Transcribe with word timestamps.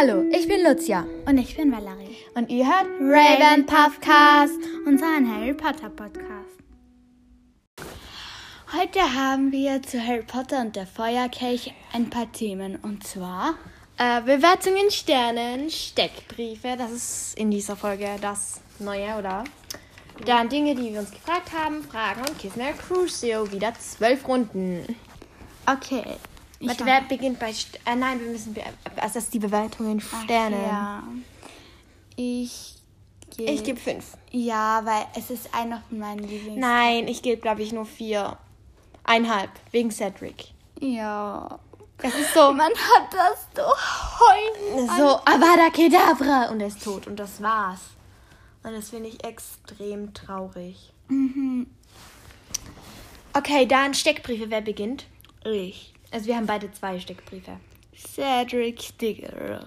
Hallo, 0.00 0.22
ich 0.30 0.46
bin 0.46 0.62
Lucia. 0.62 1.04
Und 1.26 1.38
ich 1.38 1.56
bin 1.56 1.72
Valerie. 1.72 2.16
Und 2.34 2.50
ihr 2.50 2.66
hört 2.66 2.86
Raven 3.00 3.66
Puffcast. 3.66 4.54
Unseren 4.86 5.28
Harry 5.28 5.54
Potter 5.54 5.90
Podcast. 5.90 6.56
Heute 8.72 9.00
haben 9.00 9.50
wir 9.50 9.82
zu 9.82 10.00
Harry 10.00 10.22
Potter 10.22 10.60
und 10.60 10.76
der 10.76 10.86
Feuerkelch 10.86 11.74
ein 11.92 12.10
paar 12.10 12.30
Themen. 12.30 12.76
Und 12.76 13.04
zwar 13.04 13.54
Äh, 13.96 14.20
Bewertungen, 14.20 14.88
Sternen, 14.92 15.68
Steckbriefe. 15.68 16.76
Das 16.78 16.92
ist 16.92 17.36
in 17.36 17.50
dieser 17.50 17.74
Folge 17.74 18.08
das 18.20 18.60
Neue, 18.78 19.16
oder? 19.18 19.42
Dann 20.24 20.48
Dinge, 20.48 20.76
die 20.76 20.92
wir 20.92 21.00
uns 21.00 21.10
gefragt 21.10 21.50
haben, 21.52 21.82
Fragen 21.82 22.20
und 22.20 22.38
Kiss 22.38 22.52
Crucio. 22.86 23.50
Wieder 23.50 23.74
zwölf 23.74 24.28
Runden. 24.28 24.94
Okay. 25.66 26.04
Ich 26.60 26.68
Warte, 26.68 26.84
wer 26.86 27.02
beginnt 27.02 27.38
bei... 27.38 27.52
St 27.52 27.78
äh, 27.84 27.94
nein, 27.94 28.20
wir 28.20 28.30
müssen... 28.30 28.54
Also 28.96 29.14
das 29.14 29.16
ist 29.16 29.34
die 29.34 29.38
Bewertungen, 29.38 30.00
Sterne. 30.00 30.56
Ja. 30.56 31.02
Ich 32.16 32.74
gebe. 33.36 33.52
Ich 33.52 33.62
gebe 33.62 33.78
fünf. 33.78 34.16
Ja, 34.32 34.84
weil 34.84 35.06
es 35.14 35.30
ist 35.30 35.54
einer 35.54 35.82
von 35.88 35.98
meinen 36.00 36.18
Lieblings. 36.18 36.58
Nein, 36.58 37.06
ich 37.06 37.22
gebe, 37.22 37.40
glaube 37.40 37.62
ich, 37.62 37.72
nur 37.72 37.86
vier. 37.86 38.38
Einhalb, 39.04 39.50
wegen 39.70 39.92
Cedric. 39.92 40.46
Ja. 40.80 41.60
Das 41.98 42.14
ist 42.14 42.34
so... 42.34 42.52
Man 42.52 42.72
hat 42.72 43.12
das 43.12 43.46
doch 43.54 44.20
heute. 44.20 44.86
So, 44.96 45.20
Avada 45.24 45.70
Kedavra. 45.70 46.50
Und 46.50 46.60
er 46.60 46.66
ist 46.66 46.82
tot. 46.82 47.06
Und 47.06 47.16
das 47.16 47.40
war's. 47.40 47.80
Und 48.64 48.72
das 48.72 48.90
finde 48.90 49.08
ich 49.10 49.22
extrem 49.24 50.12
traurig. 50.12 50.92
Okay, 53.32 53.66
dann 53.66 53.94
Steckbriefe. 53.94 54.50
Wer 54.50 54.60
beginnt? 54.60 55.06
Ich. 55.44 55.94
Also 56.10 56.26
wir 56.26 56.36
haben 56.36 56.46
beide 56.46 56.72
zwei 56.72 56.98
Steckbriefe. 56.98 57.58
Cedric 57.96 58.96
Diggory. 58.98 59.60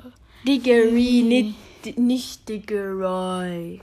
Diggory, 0.47 1.21
nicht, 1.21 1.97
nicht 1.97 2.49
Diggory. 2.49 3.81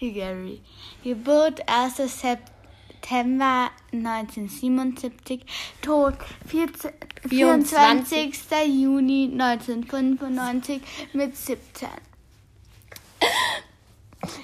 Diggory. 0.00 0.60
Geburt 1.02 1.68
1. 1.68 1.96
September 1.96 3.70
1977. 3.92 5.40
Tod 5.82 6.14
14, 6.46 6.92
24. 7.28 8.34
Juni 8.66 9.30
1995 9.32 10.80
mit 11.12 11.36
17. 11.36 11.88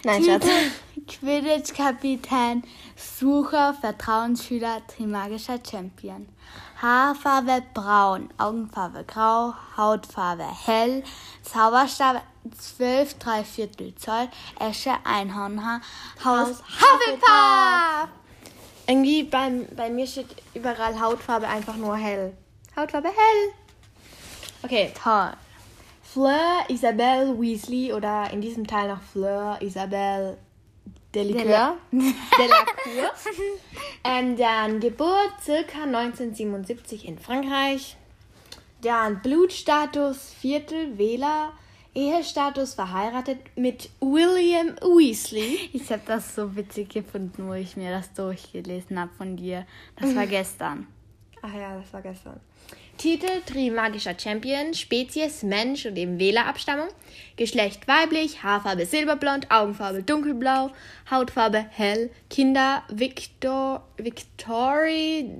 Nein, 0.04 0.24
Schatz. 0.24 0.46
Quidditch-Kapitän, 1.06 2.64
Sucher, 2.96 3.74
Vertrauensschüler, 3.74 4.82
Trimagischer 4.88 5.58
Champion. 5.64 6.26
Haarfarbe 6.80 7.62
braun, 7.72 8.28
Augenfarbe 8.36 9.04
grau, 9.04 9.54
Hautfarbe 9.76 10.46
hell, 10.66 11.02
Zauberstab 11.42 12.22
12 12.58 13.14
3 13.18 13.44
Viertel 13.44 13.94
Zoll, 13.94 14.28
Esche 14.60 14.94
Einhornhaar, 15.04 15.80
Haus 16.24 16.62
Hufflepuff. 16.62 18.08
Irgendwie 18.86 19.24
beim, 19.24 19.66
bei 19.74 19.90
mir 19.90 20.06
steht 20.06 20.28
überall 20.54 21.00
Hautfarbe 21.00 21.48
einfach 21.48 21.76
nur 21.76 21.96
hell. 21.96 22.36
Hautfarbe 22.76 23.08
hell. 23.08 23.52
Okay. 24.62 24.92
Toll. 25.02 25.32
Fleur 26.02 26.64
Isabelle 26.68 27.38
Weasley 27.40 27.92
oder 27.92 28.30
in 28.30 28.40
diesem 28.40 28.66
Teil 28.66 28.88
noch 28.88 29.02
Fleur 29.02 29.58
Isabelle 29.60 30.38
Delacour. 31.16 31.78
Delacour. 31.92 33.10
ähm, 34.04 34.36
dann 34.36 34.80
Geburt 34.80 35.32
circa 35.42 35.84
1977 35.84 37.08
in 37.08 37.18
Frankreich. 37.18 37.96
Dann 38.82 39.22
Blutstatus 39.22 40.30
Viertel 40.38 40.98
Wähler. 40.98 41.52
Ehestatus 41.94 42.74
verheiratet 42.74 43.38
mit 43.56 43.88
William 44.00 44.76
Weasley. 44.82 45.70
Ich 45.72 45.90
habe 45.90 46.02
das 46.06 46.34
so 46.34 46.54
witzig 46.54 46.90
gefunden, 46.90 47.48
wo 47.48 47.54
ich 47.54 47.74
mir 47.78 47.90
das 47.90 48.12
durchgelesen 48.12 49.00
habe 49.00 49.10
von 49.16 49.36
dir. 49.36 49.66
Das 49.98 50.14
war 50.14 50.26
gestern. 50.26 50.86
Ach 51.40 51.54
ja, 51.54 51.78
das 51.78 51.90
war 51.94 52.02
gestern. 52.02 52.38
Titel 52.98 53.42
Trimagischer 53.44 54.14
Champion, 54.18 54.74
Spezies 54.74 55.42
Mensch 55.42 55.86
und 55.86 55.96
eben 55.96 56.18
Wählerabstammung. 56.18 56.88
Geschlecht 57.36 57.86
weiblich, 57.86 58.42
Haarfarbe 58.42 58.86
silberblond, 58.86 59.50
Augenfarbe 59.50 60.02
dunkelblau, 60.02 60.70
Hautfarbe 61.10 61.66
hell. 61.70 62.10
Kinder 62.30 62.82
Victor, 62.88 63.86
Victory, 63.98 65.30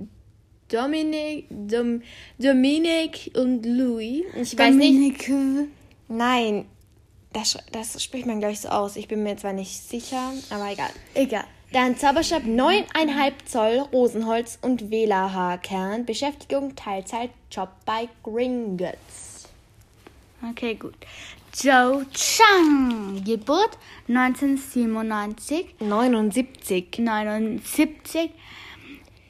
Dominic, 0.68 1.46
Dom, 1.50 2.02
Dominic 2.38 3.30
und 3.34 3.64
Louis. 3.64 4.24
Ich 4.34 4.58
weiß 4.58 4.74
nicht. 4.74 5.28
Dominique. 5.28 5.68
Nein, 6.08 6.66
das, 7.32 7.58
das 7.72 8.02
spricht 8.02 8.26
man 8.26 8.40
gleich 8.40 8.60
so 8.60 8.68
aus. 8.68 8.96
Ich 8.96 9.08
bin 9.08 9.22
mir 9.22 9.36
zwar 9.36 9.52
nicht 9.52 9.88
sicher, 9.88 10.32
aber 10.50 10.72
egal. 10.72 10.90
Egal. 11.14 11.44
Dann 11.72 11.97
Zauberstab 11.97 12.44
9,5 12.44 13.32
Zoll, 13.44 13.78
Rosenholz 13.93 14.59
und 14.62 14.91
Wählerhaarkern. 14.91 16.06
Beschäftigung, 16.06 16.77
Teilzeit, 16.77 17.31
Job 17.50 17.71
bei 17.84 18.09
Gringotts. 18.22 19.49
Okay, 20.50 20.75
gut. 20.75 20.94
Joe 21.59 22.06
Chang. 22.12 23.22
Geburt 23.25 23.78
1997. 24.09 25.75
79. 25.81 26.99
79. 26.99 28.31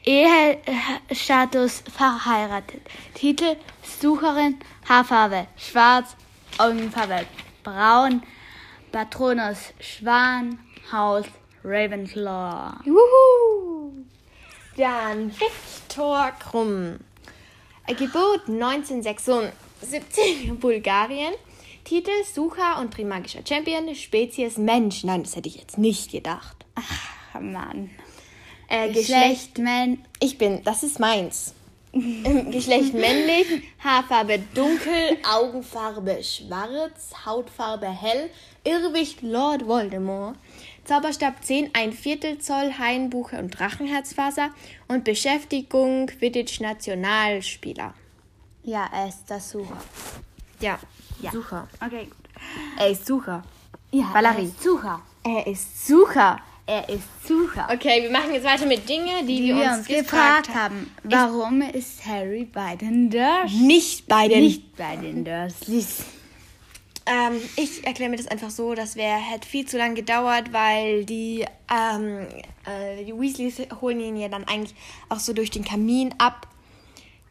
Ehestatus 0.05 1.83
verheiratet. 1.93 2.83
Titel 3.15 3.57
Sucherin, 3.83 4.59
Haarfarbe 4.89 5.49
schwarz, 5.57 6.17
Augenfarbe 6.59 7.27
braun, 7.65 8.23
Patronus 8.93 9.73
Schwan, 9.81 10.61
Haus 10.93 11.27
Ravenclaw. 11.67 12.85
Juhu! 12.85 13.93
Dann 14.77 15.33
Viktor 15.33 16.31
Krumm. 16.39 16.99
Äh, 17.89 17.95
Geburt 17.95 18.49
1976, 18.49 20.53
Bulgarien. 20.61 21.33
Titel 21.85 22.11
Sucher 22.33 22.79
und 22.81 22.91
Primagischer 22.91 23.41
Champion, 23.47 23.95
Spezies 23.95 24.57
Mensch. 24.59 25.05
Nein, 25.05 25.23
das 25.25 25.37
hätte 25.37 25.49
ich 25.49 25.57
jetzt 25.57 25.79
nicht 25.79 26.11
gedacht. 26.13 26.65
Ach, 26.75 27.41
Mann. 27.41 27.91
Äh, 28.69 28.89
Geschlecht 28.89 29.55
Geschlecht, 29.55 29.59
Man. 29.59 29.99
Ich 30.21 30.39
bin, 30.39 30.63
das 30.65 30.83
ist 30.83 30.99
meins. 30.99 31.55
Ähm, 31.93 32.51
Geschlecht 32.51 32.95
männlich, 32.95 33.47
Haarfarbe 33.83 34.41
dunkel, 34.55 35.19
Augenfarbe 35.33 36.23
schwarz, 36.23 37.13
Hautfarbe 37.25 37.89
hell, 37.89 38.29
Irrwicht 38.65 39.23
Lord 39.23 39.67
Voldemort, 39.67 40.37
Zauberstab 40.87 41.43
10, 41.45 41.71
ein 41.75 41.93
Viertel 41.93 42.39
Zoll, 42.39 42.75
Hainbuche 42.79 43.37
und 43.39 43.59
Drachenherzfaser 43.59 44.51
und 44.89 45.05
Beschäftigung 45.05 46.07
Quidditch 46.07 46.61
Nationalspieler. 46.61 47.93
Ja, 48.63 48.89
er 48.93 49.09
ist 49.09 49.27
der 49.29 49.41
Sucher. 49.41 49.77
Ja, 50.61 50.79
Ja. 51.21 51.31
Sucher. 51.33 51.67
Okay, 51.85 52.05
gut. 52.05 52.17
Er 52.79 52.91
ist 52.91 53.07
Sucher. 53.07 53.43
Ja, 53.91 54.13
Valerie. 54.13 54.43
er 54.43 54.45
ist 54.45 54.63
Sucher. 54.63 55.03
Er 55.25 55.47
ist 55.47 55.87
Sucher. 55.89 56.41
Er 56.69 56.89
ist 56.89 57.27
Sucher. 57.27 57.69
Okay, 57.73 58.03
wir 58.03 58.11
machen 58.11 58.33
jetzt 58.35 58.45
weiter 58.45 58.67
mit 58.67 58.89
Dingen, 58.89 59.25
die, 59.27 59.37
Die 59.37 59.55
wir, 59.55 59.71
uns 59.73 59.87
gefragt 59.87 60.49
haben. 60.49 60.57
haben. 60.57 60.91
Warum 61.05 61.63
ist 61.63 62.05
Harry 62.05 62.45
bei 62.45 62.75
den 62.77 63.09
Dursleys? 63.09 63.61
Nicht 63.61 64.07
bei 64.09 64.27
den 64.29 64.41
Nicht 64.41 64.77
bei 64.77 64.97
den 64.97 65.25
Dursleys. 65.25 66.05
Ähm, 67.07 67.41
ich 67.57 67.87
erkläre 67.87 68.11
mir 68.11 68.17
das 68.17 68.27
einfach 68.27 68.51
so, 68.51 68.75
das 68.75 68.97
wäre 68.97 69.17
hätte 69.19 69.47
viel 69.49 69.65
zu 69.67 69.79
lange 69.79 69.95
gedauert, 69.95 70.53
weil 70.53 71.05
die, 71.05 71.45
ähm, 71.73 72.27
äh, 72.67 73.05
die 73.05 73.17
Weasleys 73.19 73.61
holen 73.81 74.01
ihn 74.01 74.17
ja 74.17 74.29
dann 74.29 74.45
eigentlich 74.45 74.75
auch 75.09 75.21
so 75.21 75.33
durch 75.33 75.51
den 75.51 75.65
Kamin 75.65 76.15
ab. 76.19 76.49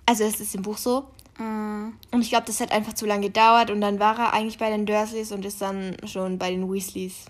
Also 0.06 0.24
es 0.24 0.40
ist 0.40 0.56
im 0.56 0.62
Buch 0.62 0.78
so. 0.78 1.06
Mm, 1.38 1.90
Und 2.12 2.22
ich 2.22 2.30
glaube, 2.30 2.46
das 2.48 2.62
hat 2.62 2.72
einfach 2.72 2.94
zu 2.94 3.06
lange 3.06 3.28
gedauert 3.28 3.70
und 3.70 3.82
dann 3.82 4.00
war 4.00 4.18
er 4.18 4.34
eigentlich 4.34 4.58
bei 4.58 4.70
den 4.70 4.86
Dursleys 4.86 5.34
und 5.34 5.44
ist 5.44 5.62
dann 5.62 5.98
schon 6.06 6.38
bei 6.38 6.52
den 6.52 6.72
Weasleys. 6.72 7.26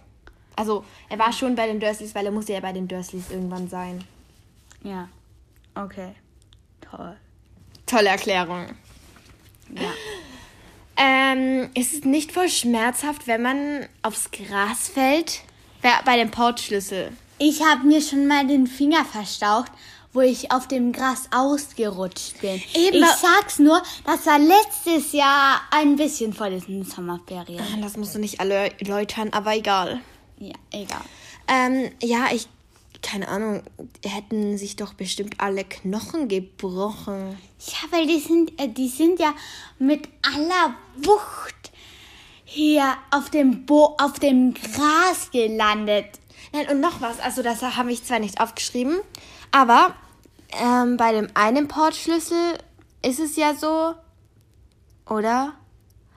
Also 0.56 0.86
er 1.10 1.18
war 1.18 1.34
schon 1.34 1.56
bei 1.56 1.66
den 1.68 1.80
Dursleys, 1.80 2.14
weil 2.14 2.26
er 2.28 2.32
musste 2.32 2.54
ja 2.54 2.60
bei 2.60 2.74
den 2.74 2.88
Dursleys 2.88 3.32
irgendwann 3.32 3.68
sein. 3.70 4.04
ja. 4.84 5.10
Okay. 5.78 6.12
Toll. 6.90 7.18
Tolle 7.86 8.10
Erklärung. 8.10 8.68
Ja. 9.74 9.90
Ähm, 10.98 11.70
ist 11.76 11.94
es 11.94 12.04
nicht 12.06 12.32
voll 12.32 12.50
schmerzhaft, 12.50 13.28
wenn 13.28 13.42
man 13.42 13.88
aufs 14.02 14.32
Gras 14.32 14.88
fällt? 14.88 15.42
Bei- 16.06 16.18
dem 16.18 16.32
Portschlüssel. 16.32 17.12
Ich 17.38 17.62
habe 17.64 17.86
mir 17.86 18.02
schon 18.02 18.28
mal 18.28 18.48
den 18.48 18.66
Finger 18.66 19.04
verstaucht, 19.06 19.72
wo 20.14 20.22
ich 20.22 20.52
auf 20.52 20.68
dem 20.68 20.94
Gras 20.94 21.28
ausgerutscht 21.36 22.40
bin. 22.42 22.62
Eben, 22.74 23.04
ich 23.04 23.06
sag's 23.22 23.60
nur, 23.60 23.84
das 24.06 24.26
war 24.26 24.40
letztes 24.40 25.12
Jahr 25.12 25.60
ein 25.72 25.96
bisschen 25.98 26.34
vor 26.34 26.50
diesen 26.50 26.84
Sommerferien. 26.86 27.82
Das 27.82 27.98
musst 27.98 28.16
du 28.16 28.20
nicht 28.20 28.40
alle 28.40 28.72
erläutern, 28.80 29.30
aber 29.34 29.56
egal. 29.56 30.00
Ja, 30.40 30.54
egal. 30.72 31.02
Ähm, 31.48 31.92
ja, 32.02 32.28
ich, 32.34 32.48
keine 33.02 33.28
Ahnung, 33.28 33.64
hätten 34.04 34.58
sich 34.58 34.76
doch 34.76 34.94
bestimmt 34.94 35.36
alle 35.40 35.64
Knochen 35.64 36.28
gebrochen. 36.28 37.38
Ja, 37.60 37.92
weil 37.92 38.08
die 38.08 38.20
sind, 38.20 38.60
äh, 38.60 38.68
die 38.68 38.90
sind 38.90 39.20
ja 39.20 39.34
mit 39.80 40.08
aller 40.22 40.76
Wucht 40.98 41.72
hier 42.46 42.96
auf 43.12 43.30
dem, 43.30 43.66
Bo 43.66 43.96
auf 44.00 44.20
dem 44.20 44.54
Gras 44.54 45.32
gelandet. 45.32 46.20
Nein, 46.54 46.70
und 46.70 46.80
noch 46.80 47.02
was. 47.02 47.20
Also, 47.20 47.42
das 47.42 47.62
habe 47.62 47.92
ich 47.92 48.04
zwar 48.04 48.20
nicht 48.20 48.40
aufgeschrieben, 48.40 49.00
aber 49.52 49.96
ähm, 50.62 50.98
bei 50.98 51.12
dem 51.12 51.28
einen 51.34 51.68
Portschlüssel 51.68 52.58
ist 53.02 53.20
es 53.20 53.36
ja 53.36 53.56
so, 53.56 53.94
oder? 55.10 55.54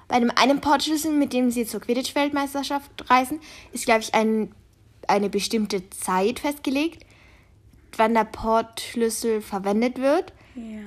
Bei 0.07 0.21
dem 0.21 0.31
einen 0.31 0.61
Portschlüssel, 0.61 1.13
mit 1.13 1.33
dem 1.33 1.51
sie 1.51 1.67
zur 1.67 1.81
Quidditch-Weltmeisterschaft 1.81 3.11
reisen, 3.11 3.41
ist, 3.73 3.85
glaube 3.85 4.01
ich, 4.01 4.15
ein, 4.15 4.55
eine 5.09 5.29
bestimmte 5.29 5.89
Zeit 5.91 6.41
festgelegt, 6.41 7.05
wann 7.97 8.15
der 8.15 8.25
Portschlüssel 8.25 9.41
verwendet 9.43 9.99
wird. 9.99 10.33
Ja. 10.55 10.83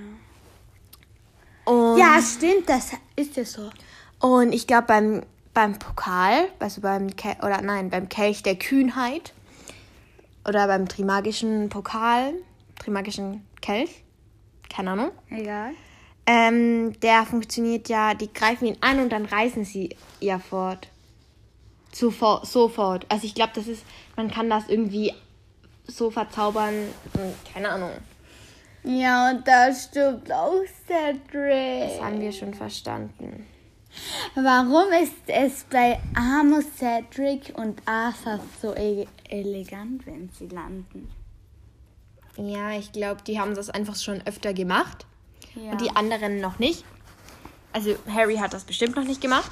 Und, 1.66 1.98
Ja, 1.98 2.20
stimmt, 2.22 2.68
das 2.70 2.92
ist 3.16 3.36
ja 3.38 3.46
so. 3.46 3.70
und 4.20 4.54
ich 4.54 4.68
glaube, 4.68 4.88
beim, 4.88 5.22
beim 5.54 5.78
Pokal, 5.78 6.48
also 6.60 6.82
beim, 6.82 7.16
Ke 7.16 7.36
oder 7.44 7.62
nein, 7.62 7.90
beim 7.90 8.10
Kelch 8.10 8.44
der 8.44 8.56
Kühnheit 8.56 9.34
oder 10.48 10.68
beim 10.68 10.88
Trimagischen 10.88 11.70
Pokal, 11.70 12.34
Trimagischen 12.80 13.46
Kelch, 13.62 14.04
keine 14.70 14.92
Ahnung, 14.92 15.12
Egal. 15.30 15.72
Ähm, 16.28 17.00
der 17.02 17.26
funktioniert 17.26 17.90
ja, 17.90 18.14
die 18.14 18.32
greifen 18.32 18.68
ihn 18.68 18.78
an 18.82 19.00
und 19.00 19.10
dann 19.10 19.26
reißen 19.26 19.66
sie 19.66 19.96
ja 20.20 20.40
fort. 20.40 20.88
Zuvor, 21.92 22.46
sofort. 22.46 23.06
Also 23.10 23.26
ich 23.26 23.36
glaube, 23.36 23.52
das 23.56 23.68
ist, 23.68 23.84
man 24.16 24.30
kann 24.32 24.50
das 24.50 24.68
irgendwie 24.68 25.14
so 25.88 26.10
verzaubern, 26.10 26.74
hm, 27.14 27.34
keine 27.54 27.70
Ahnung. 27.70 27.92
Ja, 28.84 29.30
und 29.30 29.48
da 29.48 29.74
stirbt 29.74 30.32
auch 30.32 30.64
Cedric. 30.88 31.90
Das 31.92 32.02
haben 32.02 32.20
wir 32.20 32.32
schon 32.32 32.54
verstanden. 32.54 33.46
Warum 34.36 34.92
ist 35.04 35.14
es 35.28 35.66
bei 35.70 36.00
Amos, 36.16 36.64
Cedric 36.78 37.54
und 37.58 37.82
Arthur 37.86 38.40
so 38.62 38.74
e 38.76 39.06
elegant, 39.30 40.06
wenn 40.08 40.30
sie 40.38 40.48
landen? 40.48 41.12
Ja, 42.38 42.72
ich 42.72 42.92
glaube, 42.94 43.22
die 43.28 43.40
haben 43.40 43.54
das 43.54 43.70
einfach 43.70 43.98
schon 43.98 44.26
öfter 44.26 44.54
gemacht 44.54 45.06
Ja. 45.56 45.72
und 45.72 45.82
die 45.82 45.94
anderen 45.96 46.40
noch 46.40 46.58
nicht. 46.58 46.86
Also 47.74 47.96
Harry 48.12 48.38
hat 48.38 48.54
das 48.54 48.64
bestimmt 48.64 48.96
noch 48.96 49.04
nicht 49.04 49.22
gemacht. 49.22 49.52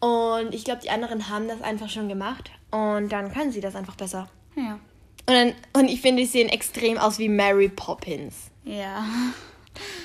Und 0.00 0.54
ich 0.54 0.64
glaube, 0.64 0.80
die 0.82 0.90
anderen 0.90 1.28
haben 1.28 1.46
das 1.48 1.60
einfach 1.62 1.88
schon 1.88 2.08
gemacht. 2.08 2.50
Und 2.70 3.10
dann 3.10 3.32
können 3.32 3.52
sie 3.52 3.60
das 3.60 3.74
einfach 3.74 3.96
besser. 3.96 4.28
ja. 4.56 4.78
Und, 5.26 5.34
dann, 5.36 5.52
und 5.74 5.88
ich 5.88 6.00
finde, 6.00 6.24
sie 6.24 6.30
sehen 6.32 6.48
extrem 6.48 6.98
aus 6.98 7.18
wie 7.18 7.28
Mary 7.28 7.68
Poppins. 7.68 8.50
Ja. 8.64 9.04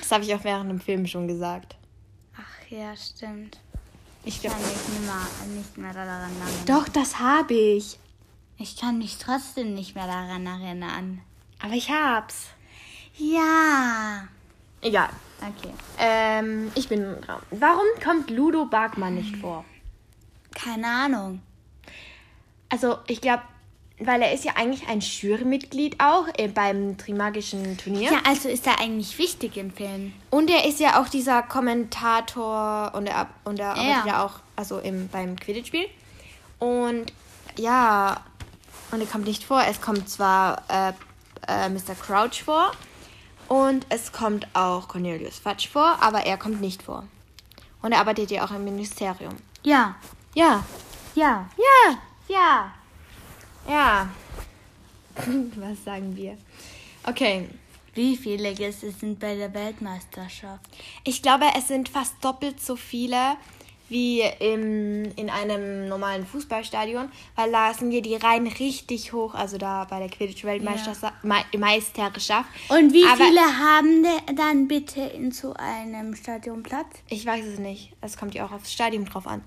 Das 0.00 0.12
habe 0.12 0.22
ich 0.22 0.32
auch 0.34 0.44
während 0.44 0.70
dem 0.70 0.78
Film 0.78 1.06
schon 1.06 1.26
gesagt. 1.26 1.74
Ach 2.36 2.70
ja, 2.70 2.94
stimmt. 2.94 3.58
Ich 4.24 4.40
kann 4.40 4.52
mich 4.58 4.68
nicht 4.68 5.00
mehr, 5.00 5.56
nicht 5.56 5.78
mehr 5.78 5.92
daran 5.92 6.30
erinnern. 6.30 6.66
Doch, 6.66 6.88
das 6.88 7.18
habe 7.18 7.54
ich. 7.54 7.98
Ich 8.58 8.76
kann 8.76 8.98
mich 8.98 9.18
trotzdem 9.18 9.74
nicht 9.74 9.94
mehr 9.96 10.06
daran 10.06 10.46
erinnern. 10.46 11.22
Aber 11.60 11.74
ich 11.74 11.90
hab's. 11.90 12.46
Ja. 13.16 14.28
Egal. 14.80 15.10
Okay. 15.40 15.72
Ähm, 15.98 16.70
ich 16.74 16.88
bin 16.88 17.20
dran. 17.20 17.42
Warum 17.50 17.86
kommt 18.02 18.30
Ludo 18.30 18.66
Bargmann 18.66 19.14
nicht 19.16 19.36
vor? 19.38 19.64
Keine 20.56 20.86
Ahnung. 20.86 21.42
Also, 22.68 22.98
ich 23.06 23.20
glaube, 23.20 23.42
weil 23.98 24.20
er 24.20 24.32
ist 24.32 24.44
ja 24.44 24.52
eigentlich 24.56 24.88
ein 24.88 25.00
Jurymitglied 25.00 26.00
auch 26.00 26.26
äh, 26.36 26.48
beim 26.48 26.98
Trimagischen 26.98 27.78
Turnier. 27.78 28.12
Ja, 28.12 28.20
also 28.26 28.48
ist 28.48 28.66
er 28.66 28.80
eigentlich 28.80 29.16
wichtig 29.18 29.56
im 29.56 29.70
Film. 29.70 30.12
Und 30.30 30.50
er 30.50 30.66
ist 30.66 30.80
ja 30.80 31.00
auch 31.00 31.08
dieser 31.08 31.42
Kommentator 31.42 32.92
und 32.94 33.06
er, 33.06 33.28
und 33.44 33.58
er 33.58 33.70
arbeitet 33.70 34.04
Ja. 34.04 34.06
ja 34.06 34.24
auch 34.24 34.40
also 34.54 34.78
im, 34.80 35.08
beim 35.08 35.36
Quidditch-Spiel. 35.36 35.86
Und 36.58 37.12
ja, 37.58 38.20
und 38.90 39.00
er 39.00 39.06
kommt 39.06 39.26
nicht 39.26 39.44
vor. 39.44 39.62
Es 39.62 39.80
kommt 39.80 40.08
zwar 40.08 40.62
äh, 40.68 40.92
äh, 41.48 41.68
Mr. 41.68 41.94
Crouch 41.94 42.42
vor 42.44 42.72
und 43.48 43.86
es 43.88 44.12
kommt 44.12 44.46
auch 44.54 44.88
Cornelius 44.88 45.38
Fudge 45.38 45.68
vor, 45.72 45.98
aber 46.00 46.20
er 46.26 46.36
kommt 46.36 46.60
nicht 46.60 46.82
vor. 46.82 47.04
Und 47.82 47.92
er 47.92 48.00
arbeitet 48.00 48.30
ja 48.30 48.44
auch 48.44 48.50
im 48.50 48.64
Ministerium. 48.64 49.36
Ja. 49.62 49.96
Ja, 50.36 50.62
Ja. 51.14 51.48
ja, 51.56 51.98
Ja. 52.28 52.72
ja. 53.66 54.08
Was 55.56 55.82
sagen 55.82 56.14
wir? 56.14 56.36
Okay. 57.04 57.48
Wie 57.94 58.18
viele 58.18 58.52
Gäste 58.52 58.90
sind 58.90 59.18
bei 59.18 59.34
der 59.34 59.54
Weltmeisterschaft? 59.54 60.62
Ich 61.04 61.22
glaube, 61.22 61.46
es 61.56 61.68
sind 61.68 61.88
fast 61.88 62.22
doppelt 62.22 62.60
so 62.60 62.76
viele 62.76 63.38
wie 63.88 64.20
im, 64.20 65.10
in 65.16 65.30
einem 65.30 65.88
normalen 65.88 66.26
Fußballstadion, 66.26 67.08
weil 67.34 67.52
da 67.52 67.72
sind 67.72 67.92
ja 67.92 68.02
die 68.02 68.16
Reihen 68.16 68.46
richtig 68.46 69.14
hoch, 69.14 69.32
also 69.32 69.56
da 69.56 69.84
bei 69.84 70.00
der 70.00 70.10
Quidditch-Weltmeisterschaft. 70.10 71.14
Meisterschaft. 71.56 72.50
Und 72.68 72.92
wie 72.92 73.06
Aber 73.06 73.24
viele 73.24 73.40
haben 73.40 74.04
dann 74.34 74.68
bitte 74.68 75.00
in 75.00 75.32
so 75.32 75.54
einem 75.54 76.14
Stadion 76.14 76.62
Platz? 76.62 76.88
Ich 77.08 77.24
weiß 77.24 77.46
es 77.46 77.58
nicht. 77.58 77.92
Es 78.02 78.18
kommt 78.18 78.34
ja 78.34 78.44
auch 78.44 78.52
aufs 78.52 78.70
Stadion 78.70 79.06
drauf 79.06 79.26
an. 79.26 79.42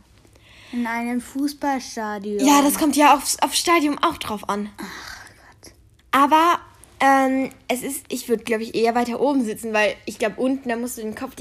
In 0.72 0.86
einem 0.86 1.22
Fußballstadion. 1.22 2.46
Ja, 2.46 2.62
das 2.62 2.78
kommt 2.78 2.96
ja 2.96 3.16
aufs, 3.16 3.40
aufs 3.40 3.58
Stadion 3.58 3.98
auch 4.00 4.18
drauf 4.18 4.48
an. 4.50 4.70
Aber 6.12 6.60
ähm, 7.00 7.50
es 7.68 7.82
ist, 7.82 8.06
ich 8.10 8.28
würde, 8.28 8.44
glaube 8.44 8.64
ich, 8.64 8.76
eher 8.76 8.94
weiter 8.94 9.20
oben 9.20 9.44
sitzen, 9.44 9.74
weil 9.74 9.96
ich 10.06 10.20
glaube, 10.20 10.42
unten, 10.42 10.70
da 10.70 10.76
musst 10.76 10.98
du 10.98 11.02
den 11.02 11.16
Kopf 11.16 11.36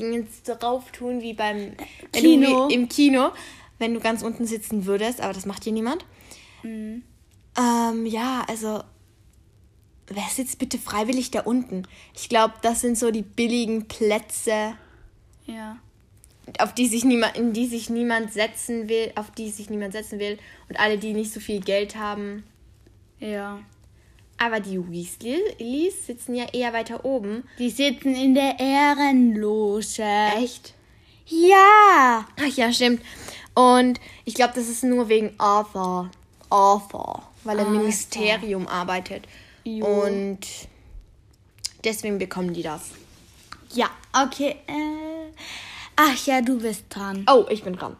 so 0.44 0.54
drauf 0.54 0.90
tun, 0.92 1.20
wie 1.20 1.34
beim 1.34 1.72
Kino. 2.12 2.68
Du, 2.68 2.74
im 2.74 2.88
Kino, 2.88 3.30
wenn 3.78 3.94
du 3.94 4.00
ganz 4.00 4.22
unten 4.22 4.46
sitzen 4.46 4.86
würdest, 4.86 5.20
aber 5.20 5.32
das 5.32 5.46
macht 5.46 5.64
hier 5.64 5.72
niemand. 5.72 6.04
Mhm. 6.62 7.02
Ähm, 7.58 8.06
ja, 8.06 8.44
also, 8.48 8.82
wer 10.06 10.28
sitzt 10.30 10.58
bitte 10.58 10.78
freiwillig 10.78 11.30
da 11.32 11.40
unten? 11.40 11.88
Ich 12.14 12.28
glaube, 12.28 12.54
das 12.62 12.80
sind 12.80 12.96
so 12.96 13.10
die 13.10 13.22
billigen 13.22 13.88
Plätze, 13.88 14.74
Ja. 15.46 15.78
Auf 16.58 16.74
die 16.74 16.86
sich 16.86 17.04
niemand, 17.04 17.36
in 17.36 17.52
die 17.52 17.66
sich 17.66 17.90
niemand 17.90 18.32
setzen 18.32 18.88
will, 18.88 19.12
auf 19.14 19.30
die 19.30 19.50
sich 19.50 19.70
niemand 19.70 19.92
setzen 19.92 20.18
will 20.18 20.38
und 20.68 20.78
alle, 20.78 20.98
die 20.98 21.12
nicht 21.12 21.32
so 21.32 21.40
viel 21.40 21.60
Geld 21.60 21.96
haben. 21.96 22.44
Ja. 23.20 23.60
Aber 24.38 24.60
die 24.60 24.78
Weasleys 24.78 26.06
sitzen 26.06 26.34
ja 26.36 26.46
eher 26.52 26.72
weiter 26.72 27.04
oben. 27.04 27.42
Die 27.58 27.70
sitzen 27.70 28.14
in 28.14 28.34
der 28.34 28.60
Ehrenloge. 28.60 30.04
Echt? 30.36 30.74
Ja. 31.26 32.26
Ach 32.38 32.56
ja, 32.56 32.72
stimmt. 32.72 33.02
Und 33.54 34.00
ich 34.24 34.34
glaube, 34.34 34.52
das 34.54 34.68
ist 34.68 34.84
nur 34.84 35.08
wegen 35.08 35.34
Arthur. 35.38 36.10
Arthur. 36.48 37.22
Weil 37.42 37.58
er 37.58 37.66
im. 37.66 37.78
Ministerium 37.78 38.68
arbeitet. 38.68 39.26
Jo. 39.64 39.84
Und 39.84 40.46
deswegen 41.82 42.18
bekommen 42.18 42.54
die 42.54 42.62
das. 42.62 42.90
Ja, 43.74 43.90
okay. 44.12 44.56
Äh. 44.68 45.07
Ach 46.00 46.26
ja, 46.26 46.40
du 46.42 46.60
bist 46.60 46.84
dran. 46.90 47.26
Oh, 47.28 47.44
ich 47.50 47.64
bin 47.64 47.74
dran. 47.74 47.96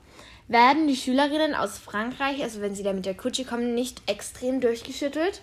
Werden 0.47 0.87
die 0.87 0.97
Schülerinnen 0.97 1.55
aus 1.55 1.79
Frankreich, 1.79 2.43
also 2.43 2.61
wenn 2.61 2.75
sie 2.75 2.83
da 2.85 2.93
mit 2.93 3.05
der 3.07 3.15
Kutsche 3.17 3.45
kommen, 3.45 3.75
nicht 3.75 4.01
extrem 4.07 4.61
durchgeschüttelt? 4.61 5.43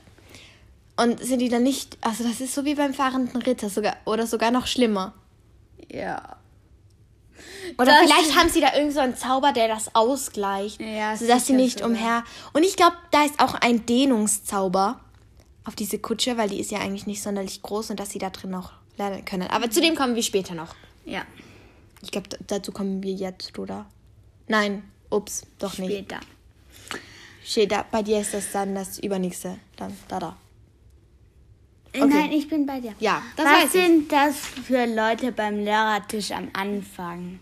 Und 0.97 1.21
sind 1.21 1.39
die 1.39 1.49
dann 1.49 1.63
nicht, 1.63 1.97
also 2.01 2.23
das 2.23 2.39
ist 2.39 2.55
so 2.55 2.63
wie 2.63 2.75
beim 2.75 2.93
fahrenden 2.93 3.41
Ritter 3.41 3.69
sogar, 3.69 3.97
oder 4.05 4.25
sogar 4.25 4.51
noch 4.51 4.65
schlimmer. 4.67 5.13
Ja. 5.91 6.37
Oder 7.77 7.87
Das- 7.91 7.99
vielleicht 8.03 8.35
haben 8.37 8.49
sie 8.49 8.61
da 8.61 8.73
irgend 8.73 8.93
so 8.93 9.01
einen 9.01 9.17
Zauber, 9.17 9.51
der 9.51 9.67
das 9.67 9.93
ausgleicht, 9.93 10.79
Ja, 10.79 11.17
sodass 11.17 11.45
sie 11.47 11.53
nicht 11.53 11.79
sogar. 11.79 11.89
umher. 11.91 12.23
Und 12.53 12.63
ich 12.63 12.77
glaube, 12.77 12.95
da 13.11 13.25
ist 13.25 13.39
auch 13.41 13.55
ein 13.55 13.85
Dehnungszauber 13.85 15.01
auf 15.65 15.75
diese 15.75 15.99
Kutsche, 15.99 16.37
weil 16.37 16.47
die 16.49 16.59
ist 16.61 16.71
ja 16.71 16.79
eigentlich 16.79 17.05
nicht 17.07 17.21
sonderlich 17.21 17.61
groß 17.61 17.89
und 17.89 17.99
dass 17.99 18.11
sie 18.11 18.19
da 18.19 18.29
drin 18.29 18.51
noch 18.51 18.71
lernen 18.97 19.25
können. 19.25 19.49
Aber 19.49 19.69
zu 19.69 19.81
dem 19.81 19.95
kommen 19.95 20.15
wir 20.15 20.23
später 20.23 20.55
noch. 20.55 20.73
Ja. 21.05 21.23
Ich 22.05 22.11
glaube, 22.11 22.29
dazu 22.45 22.71
kommen 22.71 23.01
wir 23.01 23.13
jetzt, 23.13 23.57
oder? 23.57 23.87
Nein, 24.47 24.83
ups, 25.09 25.41
doch 25.57 25.75
nicht. 25.79 25.91
Später. 25.91 26.19
Später. 27.43 27.85
Bei 27.89 28.03
dir 28.03 28.19
ist 28.21 28.35
das 28.35 28.51
dann 28.51 28.75
das 28.75 28.99
übernächste. 28.99 29.57
Dann, 29.75 29.97
da, 30.07 30.19
da. 30.19 30.37
Äh, 31.93 32.05
Nein, 32.05 32.31
ich 32.31 32.47
bin 32.47 32.67
bei 32.67 32.79
dir. 32.79 32.93
Ja, 32.99 33.23
das 33.35 33.45
Was 33.47 33.53
weiß 33.53 33.65
ich. 33.75 33.81
sind 33.81 34.11
das 34.11 34.37
für 34.37 34.85
Leute 34.85 35.31
beim 35.31 35.57
Lehrertisch 35.63 36.31
am 36.31 36.49
Anfang? 36.53 37.39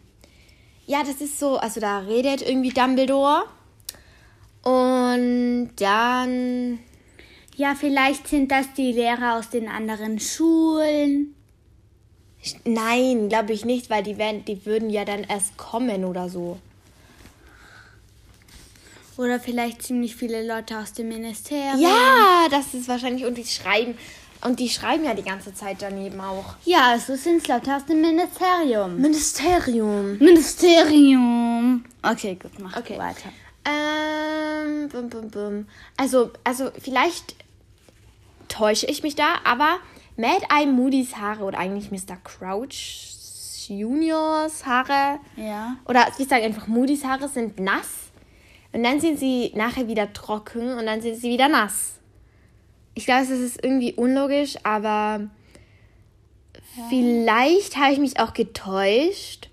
Ja, 0.85 1.03
das 1.03 1.19
ist 1.19 1.37
so, 1.39 1.57
also 1.57 1.81
da 1.81 1.99
redet 1.99 2.41
irgendwie 2.41 2.69
Dumbledore. 2.69 3.43
Und 4.63 5.71
dann 5.75 6.79
Ja, 7.57 7.75
vielleicht 7.75 8.29
sind 8.29 8.49
das 8.49 8.73
die 8.73 8.93
Lehrer 8.93 9.37
aus 9.37 9.49
den 9.49 9.67
anderen 9.67 10.19
Schulen. 10.21 11.35
Nein, 12.65 13.29
glaube 13.29 13.53
ich 13.53 13.65
nicht, 13.65 13.89
weil 13.89 14.03
die, 14.03 14.17
werden, 14.17 14.43
die 14.45 14.65
würden 14.65 14.89
ja 14.89 15.05
dann 15.05 15.23
erst 15.23 15.57
kommen 15.57 16.03
oder 16.05 16.29
so. 16.29 16.59
Oder 19.17 19.39
vielleicht 19.39 19.83
ziemlich 19.83 20.15
viele 20.15 20.45
Leute 20.45 20.77
aus 20.77 20.93
dem 20.93 21.09
Ministerium. 21.09 21.79
Ja, 21.79 22.47
das 22.49 22.73
ist 22.73 22.87
wahrscheinlich. 22.87 23.25
Und 23.25 23.37
die 23.37 23.45
schreiben. 23.45 23.95
Und 24.43 24.59
die 24.59 24.69
schreiben 24.69 25.05
ja 25.05 25.13
die 25.13 25.23
ganze 25.23 25.53
Zeit 25.53 25.77
daneben 25.79 26.19
auch. 26.19 26.55
Ja, 26.65 26.91
also 26.91 27.15
sind 27.15 27.37
es 27.37 27.47
Leute 27.47 27.75
aus 27.75 27.85
dem 27.85 28.01
Ministerium. 28.01 28.97
Ministerium. 28.99 30.17
Ministerium. 30.17 31.85
Okay, 32.01 32.37
gut, 32.41 32.51
mach 32.59 32.75
Okay. 32.75 32.95
okay. 32.95 32.99
weiter. 32.99 33.29
Ähm, 33.65 34.89
bum, 34.89 35.09
bum, 35.09 35.29
bum. 35.29 35.67
Also, 35.95 36.31
also 36.43 36.71
vielleicht 36.77 37.35
täusche 38.49 38.85
ich 38.87 39.01
mich 39.01 39.15
da, 39.15 39.35
aber 39.45 39.77
Mad 40.17 40.45
Eye 40.49 40.65
Moody's 40.67 41.15
Haare 41.15 41.43
oder 41.43 41.57
eigentlich 41.59 41.91
Mr. 41.91 42.17
Crouch 42.23 43.09
Juniors 43.67 44.65
Haare 44.65 45.19
Ja. 45.37 45.77
oder 45.87 46.05
wir 46.17 46.25
sagen 46.25 46.43
einfach 46.43 46.67
Moody's 46.67 47.03
Haare 47.05 47.29
sind 47.29 47.59
nass 47.59 48.11
und 48.73 48.83
dann 48.83 48.99
sind 48.99 49.19
sie 49.19 49.51
nachher 49.55 49.87
wieder 49.87 50.11
trocken 50.13 50.77
und 50.77 50.85
dann 50.85 51.01
sind 51.01 51.15
sie 51.15 51.29
wieder 51.31 51.47
nass. 51.47 51.93
Ich 52.95 53.05
glaube, 53.05 53.23
es 53.23 53.29
ist 53.29 53.63
irgendwie 53.63 53.93
unlogisch, 53.93 54.55
aber 54.63 55.21
vielleicht 56.89 57.77
habe 57.77 57.93
ich 57.93 57.99
mich 57.99 58.19
auch 58.19 58.33
getäuscht. 58.33 59.49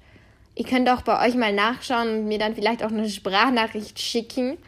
Ihr 0.56 0.64
könnt 0.66 0.88
auch 0.90 1.02
bei 1.02 1.26
euch 1.26 1.34
mal 1.36 1.52
nachschauen 1.52 2.08
und 2.08 2.28
mir 2.28 2.38
dann 2.38 2.54
vielleicht 2.54 2.82
auch 2.82 2.90
eine 2.90 3.08
Sprachnachricht 3.08 3.98
schicken. 3.98 4.58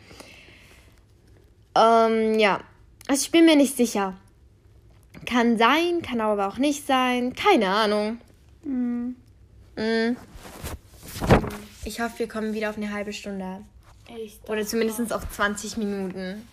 Ähm, 1.77 2.39
ja, 2.39 2.61
also 3.09 3.23
ich 3.25 3.31
bin 3.31 3.45
mir 3.45 3.57
nicht 3.57 3.77
sicher. 3.77 4.15
Kann 5.27 5.57
sein, 5.59 6.03
kann 6.03 6.21
aber 6.21 6.49
auch 6.49 6.59
nicht 6.59 6.87
sein. 6.87 7.35
Keine 7.35 7.69
Ahnung. 7.69 8.19
Mm. 8.65 9.11
Ich 11.85 12.01
hoffe, 12.01 12.21
wir 12.21 12.29
kommen 12.29 12.55
wieder 12.55 12.71
auf 12.71 12.77
eine 12.77 12.93
halbe 12.93 13.13
Stunde. 13.13 13.63
Ich 14.17 14.39
Oder 14.49 14.67
zumindest 14.67 15.13
auf 15.13 15.29
20 15.31 15.77
Minuten. 15.79 16.47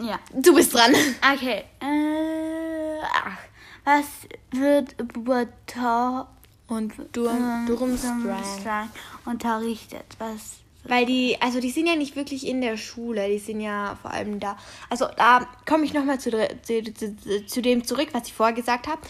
ja. 0.00 0.18
Du 0.34 0.54
bist 0.54 0.74
dran. 0.74 0.94
Okay. 1.34 1.64
Äh, 1.80 3.00
ach, 3.02 3.38
was 3.84 4.04
wird 4.52 4.96
Butter 5.12 6.28
Und 6.68 6.92
Durm, 7.12 7.66
Durmstrang. 7.66 8.90
unterrichtet? 9.24 10.04
Was? 10.18 10.58
Weil 10.88 11.06
die, 11.06 11.36
also 11.40 11.60
die 11.60 11.70
sind 11.70 11.86
ja 11.86 11.96
nicht 11.96 12.16
wirklich 12.16 12.46
in 12.46 12.60
der 12.60 12.76
Schule, 12.76 13.28
die 13.28 13.38
sind 13.38 13.60
ja 13.60 13.98
vor 14.02 14.10
allem 14.12 14.40
da. 14.40 14.56
Also 14.90 15.06
da 15.16 15.46
komme 15.66 15.84
ich 15.84 15.92
nochmal 15.92 16.20
zu, 16.20 16.30
zu, 16.62 16.94
zu, 16.94 17.46
zu 17.46 17.62
dem 17.62 17.84
zurück, 17.84 18.08
was 18.12 18.28
ich 18.28 18.34
vorher 18.34 18.54
gesagt 18.54 18.86
habe. 18.86 19.00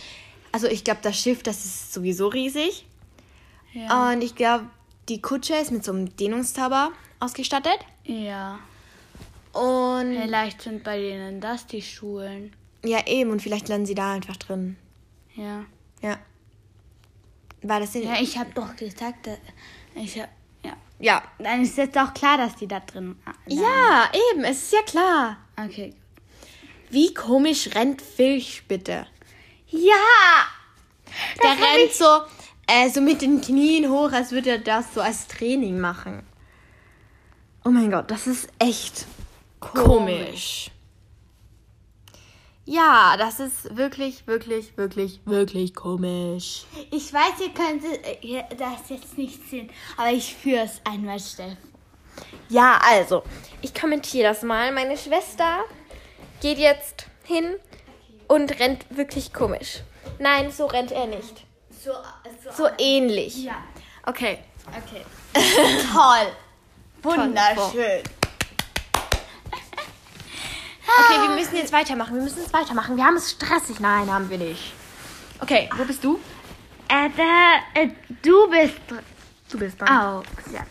Also 0.52 0.66
ich 0.68 0.85
glaube, 0.85 1.00
das 1.02 1.18
Schiff, 1.21 1.42
das 1.42 1.64
ist 1.64 1.92
sowieso 1.92 2.28
riesig. 2.28 2.87
Ja. 3.75 4.11
Und 4.12 4.23
ich 4.23 4.35
glaube, 4.35 4.64
die 5.09 5.21
Kutsche 5.21 5.54
ist 5.54 5.71
mit 5.71 5.85
so 5.85 5.92
einem 5.92 6.16
Dehnungszauber 6.16 6.92
ausgestattet. 7.21 7.78
ja. 8.04 8.59
Und 9.52 10.14
Vielleicht 10.21 10.61
sind 10.61 10.85
bei 10.85 10.99
denen 10.99 11.40
das 11.40 11.66
die 11.66 11.80
Schulen. 11.80 12.52
ja, 12.85 13.06
eben, 13.06 13.30
und 13.30 13.40
vielleicht 13.40 13.68
landen 13.68 13.87
sie 13.87 13.95
da 13.95 14.12
einfach 14.12 14.37
drin. 14.37 14.76
Ja. 15.35 15.64
Ja. 16.02 16.18
War 17.62 17.80
das 17.80 17.95
in, 17.95 18.02
Ja, 18.02 18.21
ich 18.21 18.37
habe 18.37 18.50
doch 18.54 18.76
gesagt, 18.76 19.26
dass- 19.26 19.38
ich 19.95 20.21
hab, 20.21 20.28
ja. 20.99 21.23
Dann 21.38 21.62
ist 21.62 21.76
jetzt 21.76 21.97
auch 21.99 22.12
klar, 22.15 22.37
dass 22.38 22.57
die 22.57 22.67
da 22.69 22.81
drin. 22.81 23.17
Ja, 23.47 24.11
eben, 24.33 24.45
es 24.45 24.62
ist 24.65 24.73
ja 24.73 24.83
klar. 24.83 25.37
Okay. 25.59 25.95
Wie 26.91 27.12
komisch 27.15 27.71
rennt 27.75 28.00
Filch 28.03 28.62
bitte? 28.69 29.07
Ja! 29.69 30.47
Der 31.43 31.50
rennt 31.50 31.91
ich- 31.91 31.97
so, 31.97 32.21
äh, 32.67 32.88
so 32.91 33.00
mit 33.00 33.23
den 33.23 33.41
Knien 33.41 33.91
hoch, 33.91 34.12
als 34.12 34.31
würde 34.33 34.50
er 34.50 34.59
das 34.59 34.95
so 34.95 35.00
als 35.00 35.26
Training 35.26 35.81
machen. 35.81 36.23
Oh 37.65 37.71
mein 37.71 37.91
Gott, 37.91 38.11
das 38.11 38.26
ist 38.26 38.49
echt 38.61 39.07
komisch. 39.61 40.71
Ja, 42.69 43.15
das 43.17 43.39
ist 43.39 43.77
wirklich, 43.77 44.27
wirklich, 44.27 44.77
wirklich, 44.77 45.21
wirklich 45.25 45.73
komisch. 45.75 46.65
Ich 46.91 47.13
weiß, 47.13 47.41
ihr 47.41 47.51
könnt 47.55 47.85
äh, 47.85 48.43
das 48.59 48.89
jetzt 48.89 49.17
nicht 49.17 49.49
sehen, 49.49 49.71
aber 49.97 50.11
ich 50.11 50.35
führe 50.35 50.65
es 50.65 50.81
einmal 50.85 51.21
schnell. 51.21 51.57
Ja, 52.49 52.81
also, 52.83 53.23
ich 53.63 53.73
kommentiere 53.73 54.29
das 54.29 54.43
mal. 54.43 54.73
Meine 54.73 54.97
Schwester 54.97 55.61
geht 56.41 56.59
jetzt 56.59 57.07
hin 57.23 57.55
und 58.27 58.59
rennt 58.59 58.85
wirklich 58.91 59.33
komisch. 59.33 59.83
Nein, 60.19 60.51
so 60.51 60.67
rennt 60.67 60.91
er 60.91 61.07
nicht. 61.07 61.45
So, 61.71 61.93
so, 62.43 62.65
So 62.65 62.69
ähnlich. 62.79 63.45
ja. 63.45 63.63
Okay. 64.07 64.39
Okay. 64.67 65.05
Toll. 65.93 66.33
Wunderschön. 67.03 68.03
Okay, 70.87 71.28
wir 71.28 71.35
müssen 71.37 71.57
jetzt 71.57 71.73
weitermachen. 71.73 72.14
Wir 72.14 72.23
müssen 72.23 72.40
jetzt 72.40 72.52
weitermachen. 72.52 72.97
Wir 72.97 73.05
haben 73.05 73.16
es 73.16 73.31
stressig. 73.33 73.81
Nein, 73.81 74.11
haben 74.12 74.28
wir 74.31 74.38
nicht. 74.38 74.73
Okay, 75.40 75.69
wo 75.76 75.85
bist 75.85 76.02
du? 76.05 76.19
Äh, 76.88 77.11
da, 77.16 77.81
äh, 77.81 77.88
du 78.23 78.49
bist 78.49 78.75
dr- 78.88 79.02
Du 79.50 79.59
bist 79.59 79.81
auch. 79.83 80.23
Ja. 80.52 80.64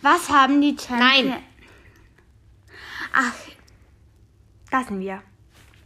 Was 0.00 0.28
haben 0.28 0.60
die 0.60 0.76
Champions? 0.78 1.00
Nein. 1.30 1.42
Ach, 3.12 3.32
Da 4.70 4.84
sind 4.84 5.00
wir. 5.00 5.22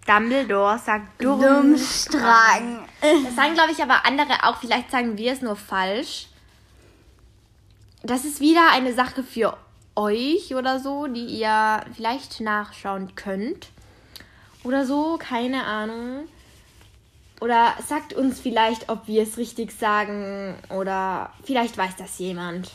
Dumbledore 0.06 0.78
sagt 0.78 1.20
Dummstrang. 1.22 2.86
Das 3.00 3.34
sagen, 3.34 3.54
glaube 3.54 3.72
ich, 3.72 3.82
aber 3.82 4.04
andere 4.06 4.44
auch. 4.44 4.58
Vielleicht 4.58 4.90
sagen 4.90 5.16
wir 5.18 5.32
es 5.32 5.40
nur 5.40 5.56
falsch. 5.56 6.28
Das 8.02 8.24
ist 8.24 8.40
wieder 8.40 8.70
eine 8.72 8.94
Sache 8.94 9.22
für 9.24 9.56
euch 9.96 10.54
oder 10.54 10.78
so, 10.78 11.06
die 11.06 11.24
ihr 11.24 11.80
vielleicht 11.94 12.40
nachschauen 12.40 13.14
könnt. 13.14 13.68
Oder 14.62 14.84
so, 14.84 15.18
keine 15.18 15.64
Ahnung. 15.64 16.28
Oder 17.40 17.74
sagt 17.86 18.12
uns 18.12 18.40
vielleicht, 18.40 18.88
ob 18.88 19.06
wir 19.08 19.22
es 19.22 19.36
richtig 19.36 19.72
sagen. 19.72 20.54
Oder 20.70 21.32
vielleicht 21.44 21.76
weiß 21.76 21.96
das 21.96 22.18
jemand. 22.18 22.70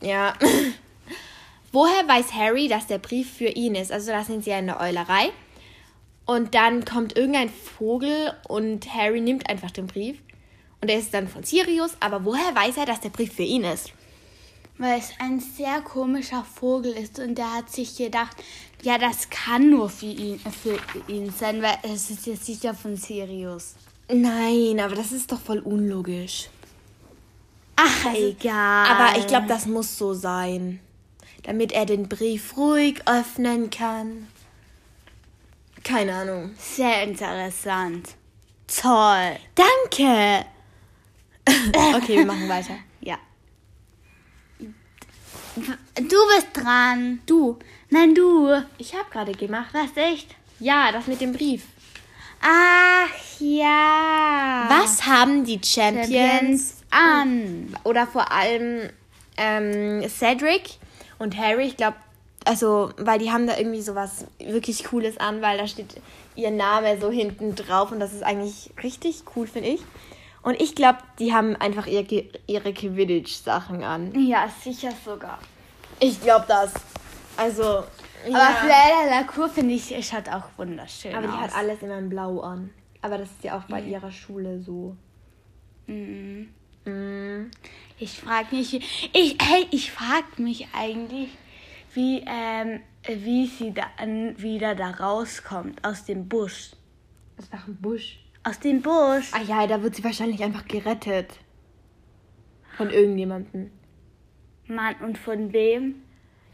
Ja. 0.00 0.34
Woher 1.72 2.06
weiß 2.06 2.34
Harry, 2.34 2.68
dass 2.68 2.86
der 2.86 2.98
Brief 2.98 3.32
für 3.32 3.48
ihn 3.48 3.74
ist? 3.74 3.90
Also 3.90 4.10
da 4.10 4.24
sind 4.24 4.44
sie 4.44 4.50
ja 4.50 4.58
in 4.58 4.66
der 4.66 4.80
Eulerei. 4.80 5.30
Und 6.26 6.54
dann 6.54 6.84
kommt 6.84 7.16
irgendein 7.16 7.48
Vogel 7.48 8.32
und 8.46 8.92
Harry 8.94 9.20
nimmt 9.20 9.48
einfach 9.48 9.70
den 9.70 9.86
Brief. 9.86 10.18
Und 10.80 10.88
der 10.88 10.98
ist 10.98 11.14
dann 11.14 11.28
von 11.28 11.42
Sirius. 11.42 11.96
Aber 12.00 12.24
woher 12.24 12.54
weiß 12.54 12.76
er, 12.76 12.86
dass 12.86 13.00
der 13.00 13.08
Brief 13.08 13.34
für 13.34 13.42
ihn 13.42 13.64
ist? 13.64 13.92
Weil 14.78 14.98
es 14.98 15.10
ein 15.18 15.38
sehr 15.38 15.80
komischer 15.82 16.44
Vogel 16.44 16.92
ist 16.92 17.18
und 17.18 17.36
der 17.36 17.52
hat 17.52 17.70
sich 17.70 17.96
gedacht, 17.96 18.36
ja, 18.82 18.98
das 18.98 19.30
kann 19.30 19.70
nur 19.70 19.88
für 19.88 20.06
ihn, 20.06 20.40
für 20.40 20.78
ihn 21.06 21.30
sein, 21.30 21.62
weil 21.62 21.78
es 21.82 22.10
ist 22.10 22.26
jetzt 22.26 22.46
sicher 22.46 22.74
von 22.74 22.96
Sirius. 22.96 23.74
Nein, 24.12 24.80
aber 24.80 24.96
das 24.96 25.12
ist 25.12 25.30
doch 25.30 25.40
voll 25.40 25.60
unlogisch. 25.60 26.48
Ach, 27.76 28.14
egal. 28.14 28.86
Aber 28.86 29.18
ich 29.18 29.26
glaube, 29.26 29.46
das 29.46 29.66
muss 29.66 29.96
so 29.96 30.14
sein. 30.14 30.80
Damit 31.44 31.72
er 31.72 31.86
den 31.86 32.08
Brief 32.08 32.56
ruhig 32.56 33.00
öffnen 33.06 33.70
kann. 33.70 34.28
Keine 35.82 36.14
Ahnung. 36.14 36.50
Sehr 36.58 37.02
interessant. 37.02 38.10
Toll. 38.68 39.36
Danke! 39.54 40.46
okay, 41.96 42.18
wir 42.18 42.26
machen 42.26 42.48
weiter. 42.48 42.74
Du 45.54 46.16
bist 46.34 46.48
dran. 46.54 47.20
Du, 47.26 47.58
Nein, 47.90 48.14
du. 48.14 48.62
ich 48.78 48.94
habe 48.94 49.10
gerade 49.10 49.32
gemacht. 49.32 49.70
Was 49.72 49.90
echt? 49.96 50.34
Ja, 50.58 50.90
das 50.92 51.06
mit 51.06 51.20
dem 51.20 51.32
Brief. 51.32 51.64
Ach 52.40 53.10
ja. 53.38 54.66
Was 54.68 55.06
haben 55.06 55.44
die 55.44 55.60
Champions, 55.62 56.08
Champions 56.10 56.76
an? 56.90 57.76
oder 57.84 58.06
vor 58.06 58.32
allem 58.32 58.88
ähm, 59.36 60.08
Cedric 60.08 60.78
und 61.18 61.36
Harry, 61.36 61.66
ich 61.66 61.76
glaube, 61.76 61.96
also, 62.44 62.90
weil 62.96 63.18
die 63.18 63.30
haben 63.30 63.46
da 63.46 63.56
irgendwie 63.56 63.82
sowas 63.82 64.24
wirklich 64.38 64.84
Cooles 64.84 65.18
an, 65.18 65.42
weil 65.42 65.58
da 65.58 65.68
steht 65.68 66.00
ihr 66.34 66.50
Name 66.50 66.98
so 67.00 67.10
hinten 67.10 67.54
drauf 67.54 67.92
und 67.92 68.00
das 68.00 68.12
ist 68.12 68.24
eigentlich 68.24 68.70
richtig 68.82 69.22
cool, 69.36 69.46
finde 69.46 69.68
ich. 69.68 69.80
Und 70.42 70.60
ich 70.60 70.74
glaube, 70.74 70.98
die 71.18 71.32
haben 71.32 71.54
einfach 71.56 71.86
ihr, 71.86 72.04
ihre 72.46 72.72
Quidditch-Sachen 72.72 73.84
an. 73.84 74.12
Ja, 74.18 74.48
sicher 74.48 74.92
sogar. 75.04 75.38
Ich 76.00 76.20
glaube 76.20 76.46
das. 76.48 76.74
Also, 77.36 77.62
Aber 77.62 78.28
ja. 78.28 78.56
Fleur 78.60 79.10
Lacour 79.10 79.48
finde 79.48 79.74
ich, 79.74 79.92
es 79.94 80.12
hat 80.12 80.28
auch 80.28 80.44
wunderschön 80.56 81.14
aber 81.14 81.28
die 81.28 81.32
aus. 81.32 81.40
hat 81.40 81.56
alles 81.56 81.82
immer 81.82 81.98
in 81.98 82.08
Blau 82.08 82.40
an. 82.40 82.70
Aber 83.00 83.18
das 83.18 83.30
ist 83.30 83.44
ja 83.44 83.58
auch 83.58 83.64
bei 83.64 83.80
ihrer 83.80 84.12
Schule 84.12 84.60
so. 84.60 84.96
Mhm. 85.86 86.52
Mm. 86.84 87.50
Ich 87.98 88.20
frage 88.20 88.56
mich, 88.56 88.74
ich, 89.12 89.36
hey, 89.40 89.66
ich 89.70 89.92
frage 89.92 90.42
mich 90.42 90.66
eigentlich, 90.74 91.30
wie, 91.94 92.24
ähm, 92.26 92.80
wie 93.06 93.46
sie 93.46 93.72
dann 93.72 94.40
wieder 94.40 94.74
da 94.74 94.90
rauskommt 94.90 95.84
aus 95.84 96.04
dem 96.04 96.28
Busch. 96.28 96.70
Nach 97.52 97.64
dem 97.64 97.76
Busch. 97.76 98.21
Aus 98.44 98.58
dem 98.58 98.82
Busch. 98.82 99.30
Ah 99.32 99.42
ja, 99.42 99.66
da 99.66 99.82
wird 99.82 99.94
sie 99.94 100.04
wahrscheinlich 100.04 100.42
einfach 100.42 100.66
gerettet. 100.66 101.38
Von 102.76 102.90
irgendjemandem. 102.90 103.70
Mann, 104.66 104.96
und 104.96 105.18
von 105.18 105.52
wem? 105.52 106.02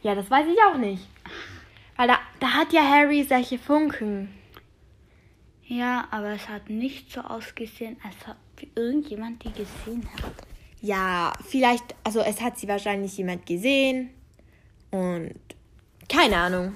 Ja, 0.02 0.14
das 0.14 0.30
weiß 0.30 0.46
ich 0.46 0.58
auch 0.62 0.78
nicht. 0.78 1.06
Weil 1.96 2.08
da, 2.08 2.18
da 2.40 2.48
hat 2.54 2.72
ja 2.72 2.82
Harry 2.82 3.24
solche 3.24 3.58
Funken. 3.58 4.34
Ja, 5.64 6.08
aber 6.10 6.30
es 6.30 6.48
hat 6.48 6.70
nicht 6.70 7.12
so 7.12 7.20
ausgesehen, 7.20 7.96
als 8.02 8.16
ob 8.28 8.36
irgendjemand 8.74 9.44
die 9.44 9.52
gesehen 9.52 10.08
hat. 10.14 10.32
Ja, 10.80 11.32
vielleicht, 11.46 11.94
also 12.04 12.20
es 12.20 12.40
hat 12.40 12.58
sie 12.58 12.68
wahrscheinlich 12.68 13.16
jemand 13.16 13.44
gesehen 13.46 14.10
und 14.90 15.34
keine 16.08 16.36
Ahnung. 16.36 16.74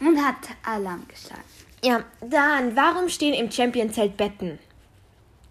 Und 0.00 0.16
hat 0.24 0.36
Alarm 0.64 1.06
geschlagen. 1.08 1.42
Ja, 1.84 2.04
dann, 2.20 2.76
warum 2.76 3.08
stehen 3.08 3.34
im 3.34 3.50
Champion-Zelt 3.50 4.16
Betten? 4.16 4.58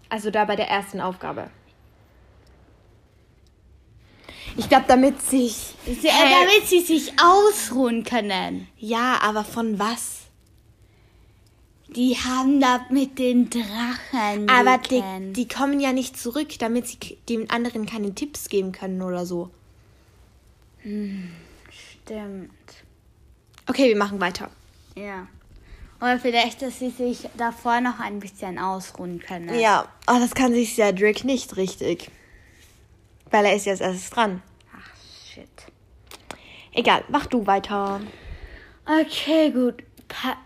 Also 0.09 0.31
da 0.31 0.45
bei 0.45 0.55
der 0.55 0.69
ersten 0.69 1.01
Aufgabe. 1.01 1.50
Ich 4.57 4.67
glaube, 4.67 4.85
damit 4.88 5.21
sich. 5.21 5.75
Sie, 5.85 6.07
äh, 6.07 6.11
damit 6.11 6.67
sie 6.67 6.81
sich 6.81 7.13
ausruhen 7.21 8.03
können. 8.03 8.67
Ja, 8.77 9.19
aber 9.21 9.43
von 9.43 9.79
was? 9.79 10.21
Die 11.88 12.15
haben 12.15 12.61
da 12.61 12.85
mit 12.89 13.19
den 13.19 13.50
Drachen. 13.50 14.50
Aber 14.50 14.77
die, 14.77 15.03
die 15.33 15.47
kommen 15.47 15.79
ja 15.81 15.91
nicht 15.91 16.17
zurück, 16.17 16.57
damit 16.59 16.88
sie 16.88 16.97
den 17.27 17.50
anderen 17.50 17.85
keine 17.85 18.15
Tipps 18.15 18.47
geben 18.47 18.71
können 18.71 19.01
oder 19.01 19.25
so. 19.25 19.50
Stimmt. 20.79 22.51
Okay, 23.67 23.89
wir 23.89 23.97
machen 23.97 24.21
weiter. 24.21 24.50
Ja. 24.95 25.27
Oder 26.01 26.20
vielleicht, 26.20 26.63
dass 26.63 26.79
sie 26.79 26.89
sich 26.89 27.29
davor 27.38 27.79
noch 27.79 28.00
ein 28.00 28.20
bisschen 28.20 28.58
ausruhen 28.58 29.20
können. 29.20 29.58
Ja, 29.60 29.88
aber 30.08 30.20
das 30.20 30.34
kann 30.34 30.51
sich 30.51 30.74
Cedric 30.74 31.24
nicht 31.24 31.58
richtig. 31.58 32.10
Weil 33.29 33.46
er 33.46 33.55
ist 33.55 33.65
jetzt 33.65 33.81
erst 33.81 34.15
dran. 34.15 34.41
Ach, 34.75 34.89
shit. 35.31 35.48
Egal, 36.74 37.03
mach 37.10 37.27
du 37.27 37.46
weiter. 37.46 38.01
Okay, 38.86 39.51
gut. 39.51 39.84
Pa 40.08 40.38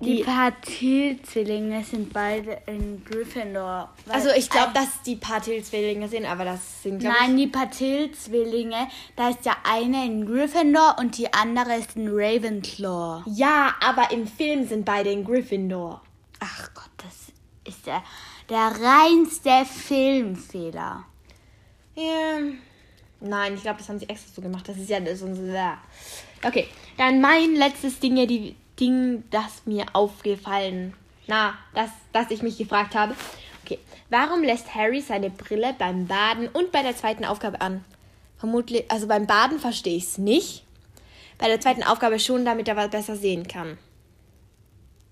die 0.00 0.16
Die- 0.16 0.22
Patil-Zwillinge 0.24 1.84
sind 1.84 2.12
beide 2.12 2.58
in 2.66 3.04
Gryffindor. 3.04 3.90
Also 4.08 4.30
ich 4.30 4.48
glaube, 4.48 4.72
dass 4.72 5.02
die 5.04 5.16
Patil-Zwillinge 5.16 6.08
sind, 6.08 6.24
aber 6.24 6.44
das 6.44 6.82
sind 6.82 7.00
glaub 7.00 7.12
Nein, 7.20 7.36
die 7.36 7.46
Patil-Zwillinge, 7.46 8.88
da 9.16 9.28
ist 9.28 9.44
ja 9.44 9.56
eine 9.62 10.06
in 10.06 10.24
Gryffindor 10.26 10.96
und 10.98 11.18
die 11.18 11.32
andere 11.32 11.76
ist 11.76 11.96
in 11.96 12.08
Ravenclaw. 12.08 13.24
Ja, 13.26 13.74
aber 13.80 14.10
im 14.10 14.26
Film 14.26 14.66
sind 14.66 14.84
beide 14.84 15.10
in 15.10 15.24
Gryffindor. 15.24 16.00
Ach 16.40 16.70
Gott, 16.74 16.90
das 16.98 17.32
ist 17.66 17.86
der, 17.86 18.02
der 18.48 18.72
reinste 18.80 19.64
Filmfehler. 19.66 21.04
Ja. 21.94 22.38
Nein, 23.20 23.54
ich 23.54 23.60
glaube, 23.62 23.78
das 23.78 23.88
haben 23.90 23.98
sie 23.98 24.08
extra 24.08 24.32
so 24.34 24.40
gemacht. 24.40 24.66
Das 24.66 24.78
ist 24.78 24.88
ja 24.88 24.96
unser. 24.98 25.76
Okay, 26.42 26.66
dann 26.96 27.20
mein 27.20 27.54
letztes 27.54 28.00
Ding, 28.00 28.14
die 28.26 28.56
Ding, 28.80 29.24
das 29.30 29.66
mir 29.66 29.86
aufgefallen. 29.92 30.94
Na, 31.26 31.54
das, 31.74 31.90
das 32.12 32.30
ich 32.30 32.42
mich 32.42 32.58
gefragt 32.58 32.94
habe. 32.94 33.14
Okay, 33.64 33.78
warum 34.08 34.42
lässt 34.42 34.74
Harry 34.74 35.00
seine 35.00 35.30
Brille 35.30 35.74
beim 35.78 36.06
Baden 36.06 36.48
und 36.48 36.72
bei 36.72 36.82
der 36.82 36.96
zweiten 36.96 37.24
Aufgabe 37.24 37.60
an? 37.60 37.84
Vermutlich, 38.38 38.90
also 38.90 39.06
beim 39.06 39.26
Baden 39.26 39.58
verstehe 39.58 39.96
ich 39.96 40.04
es 40.04 40.18
nicht. 40.18 40.64
Bei 41.38 41.46
der 41.46 41.60
zweiten 41.60 41.82
Aufgabe 41.82 42.18
schon, 42.18 42.44
damit 42.44 42.68
er 42.68 42.76
was 42.76 42.90
besser 42.90 43.16
sehen 43.16 43.46
kann. 43.46 43.78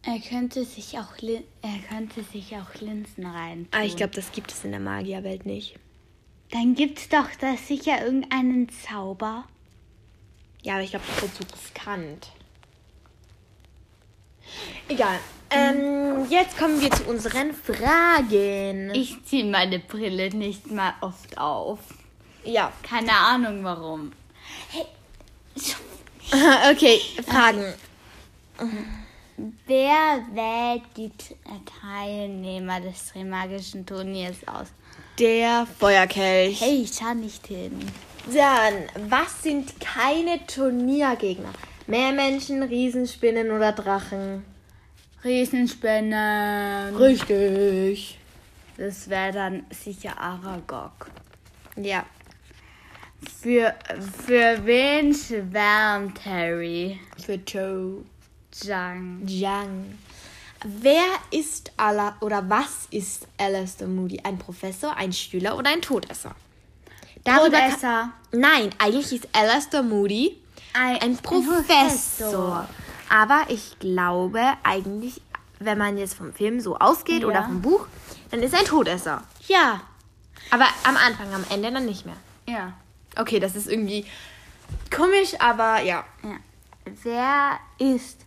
Er 0.02 0.18
könnte 0.20 0.64
sich 0.64 0.98
auch, 0.98 1.12
er 1.20 1.78
könnte 1.88 2.22
sich 2.22 2.56
auch 2.56 2.80
Linsen 2.80 3.26
rein. 3.26 3.68
Ah, 3.72 3.82
ich 3.82 3.96
glaube, 3.96 4.14
das 4.14 4.32
gibt 4.32 4.50
es 4.52 4.64
in 4.64 4.70
der 4.70 4.80
Magierwelt 4.80 5.44
nicht. 5.44 5.78
Dann 6.50 6.74
gibt's 6.74 7.08
doch 7.08 7.28
da 7.40 7.56
sicher 7.56 8.02
irgendeinen 8.02 8.68
Zauber. 8.70 9.44
Ja, 10.62 10.74
aber 10.74 10.82
ich 10.82 10.90
glaube, 10.90 11.04
das 11.20 11.34
zu 11.34 11.42
riskant. 11.52 12.32
Egal. 14.88 15.18
Ähm, 15.50 16.26
jetzt 16.28 16.58
kommen 16.58 16.80
wir 16.80 16.90
zu 16.90 17.04
unseren 17.04 17.54
Fragen. 17.54 18.90
Ich 18.94 19.24
ziehe 19.24 19.44
meine 19.44 19.78
Brille 19.78 20.30
nicht 20.34 20.70
mal 20.70 20.94
oft 21.00 21.38
auf. 21.38 21.78
ja. 22.44 22.72
Keine 22.82 23.12
Ahnung 23.12 23.64
warum. 23.64 24.12
okay, 26.70 27.00
Fragen. 27.26 27.64
Wer 29.66 30.20
wählt 30.32 30.82
die 30.96 31.06
äh, 31.06 31.60
Teilnehmer 31.80 32.80
des 32.80 33.06
Trimagischen 33.12 33.86
Turniers 33.86 34.36
aus? 34.46 34.68
Der 35.18 35.66
Feuerkelch. 35.78 36.60
Hey, 36.60 36.82
ich 36.82 36.92
schau 36.94 37.14
nicht 37.14 37.46
hin. 37.46 37.78
Dann, 38.26 39.08
was 39.10 39.42
sind 39.42 39.80
keine 39.80 40.44
Turniergegner? 40.46 41.52
Meermenschen, 41.88 42.62
Riesenspinnen 42.62 43.50
oder 43.50 43.72
Drachen? 43.72 44.44
Riesenspinnen. 45.24 46.94
Richtig. 46.94 48.18
Das 48.76 49.08
wäre 49.08 49.32
dann 49.32 49.66
sicher 49.70 50.20
Aragog. 50.20 51.10
Ja. 51.76 52.04
Für, 53.40 53.74
für 54.26 54.66
wen 54.66 55.14
schwärmt 55.14 56.22
Harry? 56.26 57.00
Für 57.24 57.34
Joe. 57.34 58.04
Zhang. 58.50 59.22
Jiang. 59.26 59.98
Wer 60.64 61.06
ist 61.30 61.72
Ala 61.78 62.16
oder 62.20 62.44
was 62.50 62.86
ist 62.90 63.26
Alistair 63.38 63.88
Moody? 63.88 64.20
Ein 64.22 64.38
Professor, 64.38 64.94
ein 64.94 65.12
Schüler 65.14 65.56
oder 65.56 65.70
ein 65.70 65.80
Todesser? 65.80 66.34
Darüber 67.24 67.58
Todesser. 67.60 68.12
Nein, 68.32 68.70
eigentlich 68.78 69.10
ist 69.10 69.28
Alistair 69.32 69.82
Moody 69.82 70.36
Ein, 70.78 70.96
ein 71.02 71.16
Professor. 71.18 72.68
Aber 73.10 73.44
ich 73.48 73.78
glaube 73.78 74.42
eigentlich, 74.62 75.20
wenn 75.58 75.78
man 75.78 75.98
jetzt 75.98 76.14
vom 76.14 76.32
Film 76.32 76.60
so 76.60 76.76
ausgeht 76.78 77.22
Ja. 77.22 77.28
oder 77.28 77.42
vom 77.44 77.60
Buch, 77.62 77.86
dann 78.30 78.40
ist 78.42 78.52
er 78.52 78.60
ein 78.60 78.64
Todesser. 78.66 79.22
Ja. 79.46 79.80
Aber 80.50 80.66
am 80.84 80.96
Anfang, 80.96 81.32
am 81.34 81.44
Ende 81.50 81.72
dann 81.72 81.86
nicht 81.86 82.06
mehr. 82.06 82.16
Ja. 82.46 82.72
Okay, 83.16 83.40
das 83.40 83.56
ist 83.56 83.66
irgendwie 83.68 84.04
komisch, 84.94 85.34
aber 85.38 85.80
ja. 85.82 86.04
ja. 86.22 86.36
Wer 87.02 87.58
ist 87.78 88.18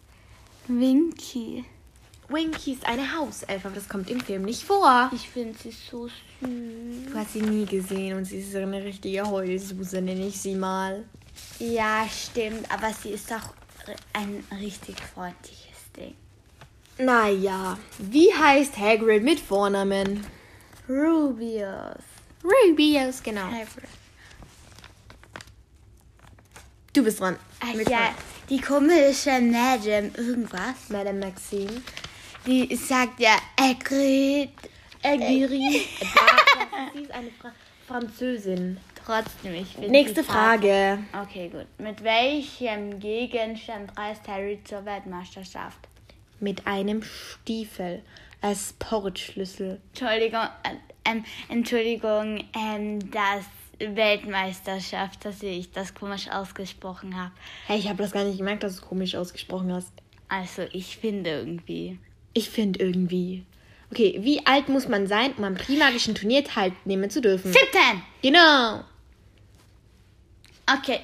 Winky? 0.68 1.66
Winky 2.28 2.74
ist 2.74 2.86
eine 2.86 3.16
Hauselfe, 3.18 3.68
aber 3.68 3.76
das 3.76 3.90
kommt 3.90 4.10
im 4.10 4.20
Film 4.22 4.44
nicht 4.44 4.64
vor. 4.64 5.10
Ich 5.14 5.30
finde 5.30 5.58
sie 5.58 5.72
so 5.72 6.08
süß. 6.08 6.14
Du 6.42 7.14
hast 7.18 7.34
sie 7.34 7.42
nie 7.42 7.66
gesehen 7.66 8.18
und 8.18 8.26
sie 8.26 8.40
ist 8.40 8.56
eine 8.56 8.84
richtige 8.84 9.30
Heulsuse, 9.30 10.02
nenne 10.02 10.28
ich 10.28 10.40
sie 10.40 10.56
mal. 10.56 11.04
Ja, 11.60 12.08
stimmt. 12.10 12.72
Aber 12.72 12.91
sie 12.94 13.10
ist 13.12 13.32
auch 13.32 13.54
ein 14.13 14.44
richtig 14.60 14.96
freundliches 15.00 15.91
Ding. 15.96 16.15
Naja, 16.98 17.78
wie 17.98 18.34
heißt 18.34 18.78
Hagrid 18.78 19.24
mit 19.24 19.39
Vornamen? 19.39 20.26
Rubius. 20.88 22.04
Rubius, 22.44 23.24
genau. 23.24 23.46
Hagrid. 23.46 23.89
Du 26.94 27.04
bist 27.04 27.20
dran. 27.20 27.38
Ach 27.62 27.74
Mit 27.74 27.89
ja, 27.89 28.13
die 28.50 28.60
komische 28.60 29.39
Madame 29.39 30.12
irgendwas. 30.17 30.89
Madame 30.89 31.20
Maxine. 31.26 31.82
Die 32.46 32.76
sagt 32.76 33.20
ja 33.20 33.38
Hagrid. 33.60 34.50
Agiri. 35.04 35.88
Sie 36.94 37.02
ist 37.02 37.12
eine 37.12 37.32
Fra 37.32 37.52
Französin. 37.88 38.78
Trotzdem, 39.06 39.56
ich 39.56 39.70
finde 39.70 39.90
Nächste 39.90 40.22
die 40.22 40.28
Frage. 40.28 41.00
Okay, 41.24 41.50
gut. 41.50 41.68
Mit 41.78 42.04
welchem 42.04 43.00
Gegenstand 43.00 43.98
reist 43.98 44.28
Harry 44.28 44.60
zur 44.64 44.86
Weltmeisterschaft? 44.86 45.80
Mit 46.40 46.66
einem 46.68 47.04
Stiefel 47.04 48.02
als 48.42 48.74
Portschlüssel. 48.80 49.80
Entschuldigung, 49.90 50.48
äh, 50.64 50.76
ähm, 51.06 51.24
Entschuldigung, 51.50 52.44
ähm, 52.56 53.12
das 53.12 53.46
Weltmeisterschaft, 53.80 55.26
dass 55.26 55.42
ich 55.42 55.72
das 55.72 55.94
komisch 55.94 56.30
ausgesprochen 56.30 57.16
habe. 57.18 57.32
Hey, 57.68 57.80
ich 57.80 57.88
habe 57.88 58.02
das 58.02 58.12
gar 58.12 58.24
nicht 58.24 58.38
gemerkt, 58.38 58.64
dass 58.64 58.76
du 58.76 58.82
es 58.82 58.88
komisch 58.88 59.16
ausgesprochen 59.16 59.74
hast. 59.74 59.92
Also, 60.28 60.64
ich 60.72 60.98
finde 60.98 61.32
irgendwie. 61.32 62.00
Ich 62.34 62.50
finde 62.50 62.80
irgendwie. 62.80 63.46
Okay, 63.92 64.20
wie 64.22 64.46
alt 64.46 64.70
muss 64.70 64.88
man 64.88 65.08
sein, 65.08 65.34
um 65.38 65.44
am 65.44 65.56
Primagischen 65.56 66.16
Turnier 66.16 66.46
teilnehmen 66.46 67.10
zu 67.10 67.20
dürfen? 67.20 67.52
17! 67.52 68.02
Genau. 68.22 68.84
Okay. 70.65 71.00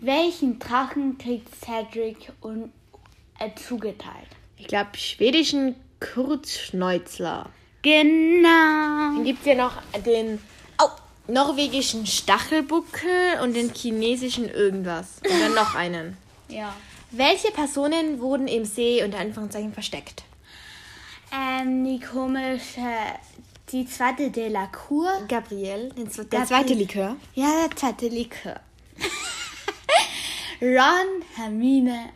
Welchen 0.00 0.58
Drachen 0.58 1.18
kriegt 1.18 1.48
Cedric 1.54 2.32
un 2.42 2.72
äh, 3.38 3.50
zugeteilt? 3.54 4.28
Ich 4.56 4.68
glaube, 4.68 4.96
schwedischen 4.96 5.74
Kurzschnäuzler. 6.00 7.48
Genau. 7.82 9.14
Dann 9.14 9.24
gibt 9.24 9.40
es 9.40 9.46
ja 9.46 9.54
noch 9.54 9.74
den 10.04 10.38
oh, 10.80 10.88
norwegischen 11.26 12.06
Stachelbuckel 12.06 13.40
und 13.42 13.54
den 13.54 13.72
chinesischen 13.74 14.48
irgendwas. 14.48 15.20
Und 15.28 15.40
dann 15.40 15.54
noch 15.54 15.74
einen. 15.74 16.16
Ja. 16.50 16.74
Welche 17.10 17.50
Personen 17.50 18.20
wurden 18.20 18.48
im 18.48 18.64
See 18.64 19.04
unter 19.04 19.18
Anführungszeichen 19.18 19.74
versteckt? 19.74 20.24
Ähm, 21.30 21.84
die 21.84 22.00
komische, 22.00 22.80
die 23.70 23.86
zweite 23.86 24.30
Delacour. 24.30 25.10
Gabriel, 25.28 25.90
den 25.90 26.06
der 26.06 26.24
Gabriel. 26.24 26.46
zweite 26.46 26.72
Likör. 26.72 27.16
Ja, 27.34 27.66
der 27.66 27.76
zweite 27.76 28.08
Likör. 28.08 28.60
Ron, 30.60 31.22
Hermine 31.36 32.10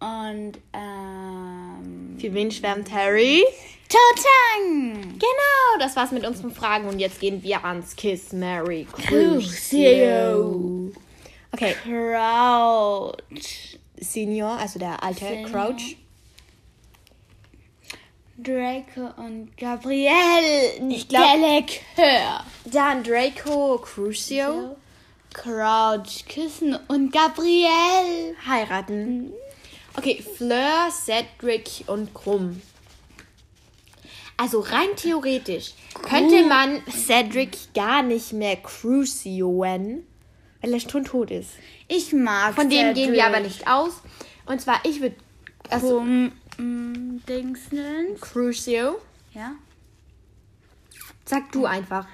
und 0.00 0.52
ähm, 0.72 2.16
Für 2.20 2.32
wen 2.34 2.50
schwärmt 2.50 2.90
Harry? 2.92 3.44
Totang! 3.88 5.00
Genau, 5.18 5.78
das 5.80 5.96
war's 5.96 6.12
mit 6.12 6.24
unseren 6.26 6.52
Fragen 6.52 6.86
und 6.88 6.98
jetzt 6.98 7.18
gehen 7.20 7.42
wir 7.42 7.64
ans 7.64 7.96
Kiss 7.96 8.32
Mary 8.32 8.86
Crucio. 8.92 9.40
Crucio. 9.40 10.92
Okay, 11.52 11.74
Crouch. 11.82 13.78
Senior, 14.00 14.50
also 14.60 14.78
der 14.78 15.02
alte 15.02 15.24
Senior. 15.24 15.50
Crouch. 15.50 15.96
Draco 18.36 19.10
und 19.20 19.56
Gabrielle. 19.56 20.74
Ich 20.90 21.08
glaub- 21.08 21.24
Der 21.24 21.36
Likör. 21.60 22.44
Dann 22.66 23.02
Draco 23.02 23.78
Crucio 23.78 24.76
Crouch, 25.32 26.24
Küssen 26.28 26.76
und 26.88 27.12
Gabrielle. 27.12 28.34
heiraten. 28.46 29.32
Okay, 29.96 30.24
Fleur, 30.36 30.90
Cedric 30.90 31.84
und 31.86 32.14
Krumm. 32.14 32.60
Also 34.36 34.60
rein 34.60 34.90
theoretisch 34.94 35.74
könnte 36.02 36.46
man 36.46 36.80
Cedric 36.88 37.74
gar 37.74 38.04
nicht 38.04 38.32
mehr 38.32 38.56
Crucioen, 38.56 40.06
weil 40.62 40.72
er 40.72 40.80
schon 40.80 41.04
tot 41.04 41.32
ist. 41.32 41.50
Ich 41.88 42.12
mag 42.12 42.54
Von 42.54 42.70
dem 42.70 42.94
gehen 42.94 43.12
wir 43.12 43.26
aber 43.26 43.40
nicht 43.40 43.66
aus. 43.66 43.94
Und 44.46 44.60
zwar, 44.60 44.80
ich 44.84 45.00
würde. 45.00 45.16
Also, 45.68 45.98
Krumm, 45.98 46.32
mm, 46.56 47.22
Dingsens. 47.28 48.20
Crucio. 48.20 49.00
Ja. 49.34 49.56
Sag 51.24 51.50
du 51.50 51.66
einfach. 51.66 52.06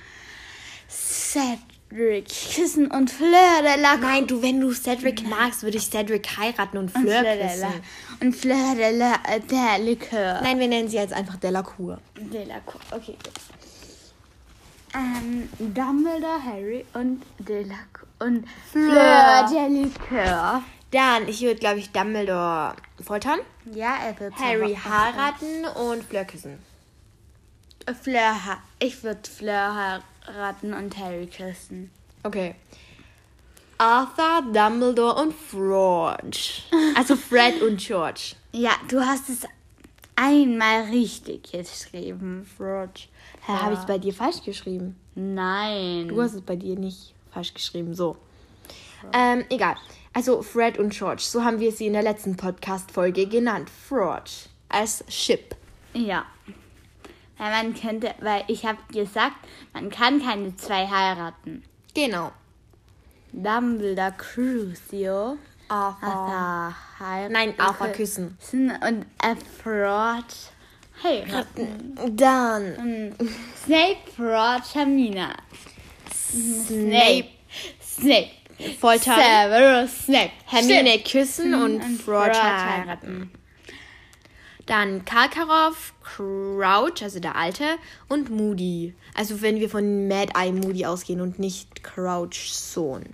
Cedric, 0.88 1.58
Küssen 1.94 2.90
und 2.90 3.08
Fleur 3.08 3.62
de 3.62 3.80
la 3.80 3.96
Nein, 3.96 4.26
du, 4.26 4.42
wenn 4.42 4.60
du 4.60 4.72
Cedric 4.72 5.28
magst, 5.28 5.62
würde 5.62 5.76
ich 5.76 5.88
Cedric 5.88 6.26
heiraten 6.36 6.78
und 6.78 6.90
Fleur 6.90 7.20
Fleur 7.20 7.36
de 7.36 7.60
la 7.60 7.68
küssen. 7.68 7.82
und 8.20 8.32
Fleur 8.34 8.74
de 8.74 8.98
la 8.98 9.14
äh, 9.28 9.80
Likör. 9.80 10.40
Nein, 10.42 10.58
wir 10.58 10.66
nennen 10.66 10.88
sie 10.88 10.96
jetzt 10.96 11.12
einfach 11.12 11.36
Delacour. 11.36 11.98
De 12.16 12.44
la 12.44 12.58
Cour. 12.66 12.80
Okay. 12.90 13.16
Ähm, 14.92 15.48
Dumbledore, 15.58 16.44
Harry 16.44 16.84
und 16.94 17.22
De 17.38 17.62
la 17.62 17.76
Cour. 17.92 18.08
Und 18.26 18.48
Fleur. 18.72 19.46
Fleur 19.48 19.68
Likör. 19.68 20.62
Dann, 20.90 21.28
ich 21.28 21.42
würde, 21.42 21.60
glaube 21.60 21.78
ich, 21.78 21.92
Dumbledore 21.92 22.74
foltern, 23.04 23.38
Ja, 23.72 23.96
er 24.04 24.18
wird 24.18 24.34
Harry 24.36 24.76
heiraten 24.76 25.64
und 25.76 26.02
Fleur 26.04 26.24
küssen. 26.24 26.58
Fleur, 28.02 28.34
ich 28.78 29.02
würde 29.04 29.28
Fleur 29.28 29.74
heiraten 29.74 30.13
und 30.74 30.96
Harry 30.98 31.26
küssen. 31.26 31.90
Okay. 32.22 32.54
Arthur, 33.78 34.42
Dumbledore 34.52 35.20
und 35.22 35.34
George. 35.50 36.62
Also 36.94 37.16
Fred 37.16 37.60
und 37.60 37.78
George. 37.78 38.34
Ja, 38.52 38.72
du 38.88 39.00
hast 39.00 39.28
es 39.28 39.40
einmal 40.16 40.84
richtig 40.84 41.50
geschrieben. 41.50 42.48
George. 42.56 43.08
Hä, 43.46 43.52
habe 43.52 43.74
ich 43.74 43.80
es 43.80 43.86
bei 43.86 43.98
dir 43.98 44.14
falsch 44.14 44.42
geschrieben? 44.42 44.96
Nein. 45.14 46.08
Du 46.08 46.22
hast 46.22 46.34
es 46.34 46.40
bei 46.40 46.56
dir 46.56 46.78
nicht 46.78 47.14
falsch 47.32 47.52
geschrieben, 47.52 47.94
so. 47.94 48.16
Ähm, 49.12 49.44
egal. 49.50 49.76
Also 50.12 50.42
Fred 50.42 50.78
und 50.78 50.92
George, 50.92 51.22
so 51.22 51.44
haben 51.44 51.60
wir 51.60 51.72
sie 51.72 51.86
in 51.86 51.92
der 51.92 52.02
letzten 52.02 52.36
Podcast-Folge 52.36 53.26
genannt. 53.26 53.68
George 53.88 54.48
als 54.68 55.04
Ship. 55.08 55.54
Ja. 55.92 56.24
Weil 57.44 57.62
man 57.62 57.74
könnte, 57.74 58.14
weil 58.20 58.42
ich 58.46 58.64
habe 58.64 58.78
gesagt, 58.90 59.36
man 59.74 59.90
kann 59.90 60.22
keine 60.22 60.56
zwei 60.56 60.86
heiraten. 60.86 61.62
Genau. 61.92 62.32
Dumbledore 63.32 64.14
Crucio. 64.16 65.36
Arthur. 65.68 66.74
Heiraten. 66.98 67.32
Nein, 67.34 67.54
Arthur 67.58 67.88
küssen. 67.88 68.38
Und 68.50 69.04
Fraud 69.62 70.24
heiraten. 71.02 72.16
Dann 72.16 73.14
Snape, 73.62 73.98
Fraud, 74.16 74.62
Hermine. 74.74 75.34
Snape 76.10 77.28
Snape. 77.82 78.30
foltern, 78.80 79.20
Severus 79.20 80.04
Snape. 80.04 80.32
Hermine 80.46 80.98
küssen 81.00 81.52
und 81.52 81.82
Und 81.82 82.04
George 82.06 82.32
Fraud 82.32 82.42
heiraten. 82.42 83.30
Dann 84.66 85.04
Karkaroff, 85.04 85.92
Crouch, 86.02 87.02
also 87.02 87.20
der 87.20 87.36
Alte, 87.36 87.64
und 88.08 88.30
Moody. 88.30 88.94
Also 89.14 89.42
wenn 89.42 89.60
wir 89.60 89.68
von 89.68 90.08
Mad 90.08 90.32
Eye 90.36 90.52
Moody 90.52 90.86
ausgehen 90.86 91.20
und 91.20 91.38
nicht 91.38 91.82
Crouch 91.84 92.50
Sohn. 92.50 93.04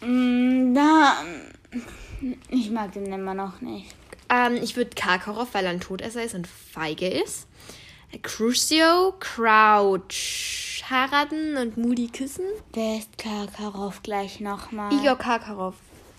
Mm, 0.00 0.74
Da, 0.74 1.16
ich 2.48 2.70
mag 2.70 2.92
den 2.92 3.12
immer 3.12 3.34
noch 3.34 3.60
nicht. 3.60 3.94
Ähm, 4.30 4.54
ich 4.62 4.76
würde 4.76 4.90
Karkaroff, 4.94 5.54
weil 5.54 5.64
er 5.64 5.70
ein 5.72 5.80
Todesser 5.80 6.22
ist 6.22 6.34
und 6.34 6.46
feige 6.46 7.08
ist. 7.08 7.46
Crucio, 8.22 9.14
Crouch 9.20 10.82
heiraten 10.88 11.56
und 11.58 11.76
Moody 11.76 12.08
küssen. 12.08 12.46
Wer 12.72 12.98
ist 12.98 13.18
Karkaroff 13.18 14.02
gleich 14.02 14.40
nochmal? 14.40 14.92
Igor 14.92 15.16
Karkaroff, 15.16 15.74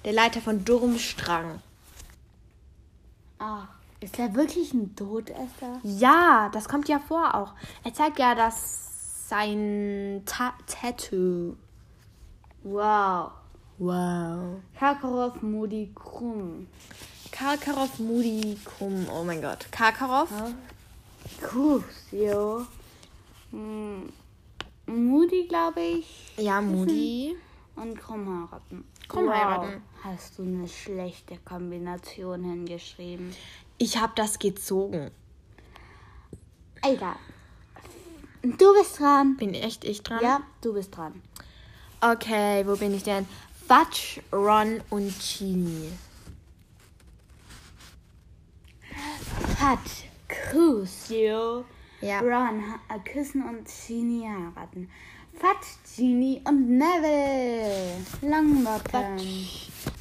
der 0.05 0.13
Leiter 0.13 0.41
von 0.41 0.63
Durmstrang. 0.63 1.61
Ach, 3.39 3.67
ist 4.01 4.17
er 4.17 4.33
wirklich 4.33 4.73
ein 4.73 4.95
Todesser? 4.95 5.79
Ja, 5.83 6.49
das 6.53 6.69
kommt 6.69 6.87
ja 6.87 6.99
vor 6.99 7.35
auch. 7.35 7.53
Er 7.83 7.93
zeigt 7.93 8.19
ja 8.19 8.35
das 8.35 9.27
sein 9.29 10.23
Ta 10.25 10.53
Tattoo. 10.65 11.55
Wow. 12.63 13.31
Wow. 13.77 14.61
Karkaroff, 14.77 15.41
Moody, 15.41 15.91
Krumm. 15.95 16.67
Karkaroff, 17.31 17.99
Moody, 17.99 18.57
Krumm. 18.65 19.07
Oh 19.13 19.23
mein 19.23 19.41
Gott. 19.41 19.67
Karkaroff. 19.71 20.29
Crucio. 21.41 22.65
Mm, 23.51 24.09
Moody, 24.87 25.47
glaube 25.47 25.79
ich. 25.79 26.33
Ja, 26.37 26.59
Moody. 26.59 27.35
Und 27.75 27.97
Krumm 27.97 28.27
heiraten. 28.27 28.83
Krumm 29.07 29.29
heiraten. 29.29 29.81
Hast 30.03 30.37
du 30.37 30.43
eine 30.43 30.67
schlechte 30.67 31.37
Kombination 31.45 32.43
hingeschrieben? 32.43 33.33
Ich 33.79 33.97
habe 33.97 34.11
das 34.15 34.37
gezogen. 34.37 35.09
Egal. 36.83 37.15
Du 38.41 38.73
bist 38.73 38.99
dran. 38.99 39.37
Bin 39.37 39.53
echt 39.53 39.85
ich 39.85 40.03
dran? 40.03 40.19
Ja, 40.21 40.41
du 40.61 40.73
bist 40.73 40.95
dran. 40.95 41.21
Okay, 42.01 42.65
wo 42.67 42.75
bin 42.75 42.93
ich 42.93 43.03
denn? 43.03 43.25
Fudge, 43.67 44.21
Ron 44.33 44.81
und 44.89 45.13
Genie. 45.19 45.91
Hat 49.59 49.79
Crucio. 50.27 51.65
Ja. 52.01 52.19
Ron 52.19 52.63
äh, 52.89 52.99
küssen 52.99 53.43
und 53.43 53.67
Genie 53.87 54.27
heiraten. 54.27 54.89
Fat 55.39 55.57
Genie 55.95 56.41
und 56.45 56.77
Neville. 56.77 58.03
Longbottom. 58.21 59.17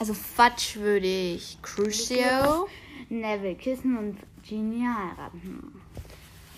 Also 0.01 0.15
Fudge 0.15 0.81
würde 0.81 1.07
ich 1.07 1.59
Crucio. 1.63 2.69
Neville 3.09 3.55
küssen 3.57 3.97
und 3.97 4.19
Genie 4.49 4.87
heiraten. 4.87 5.81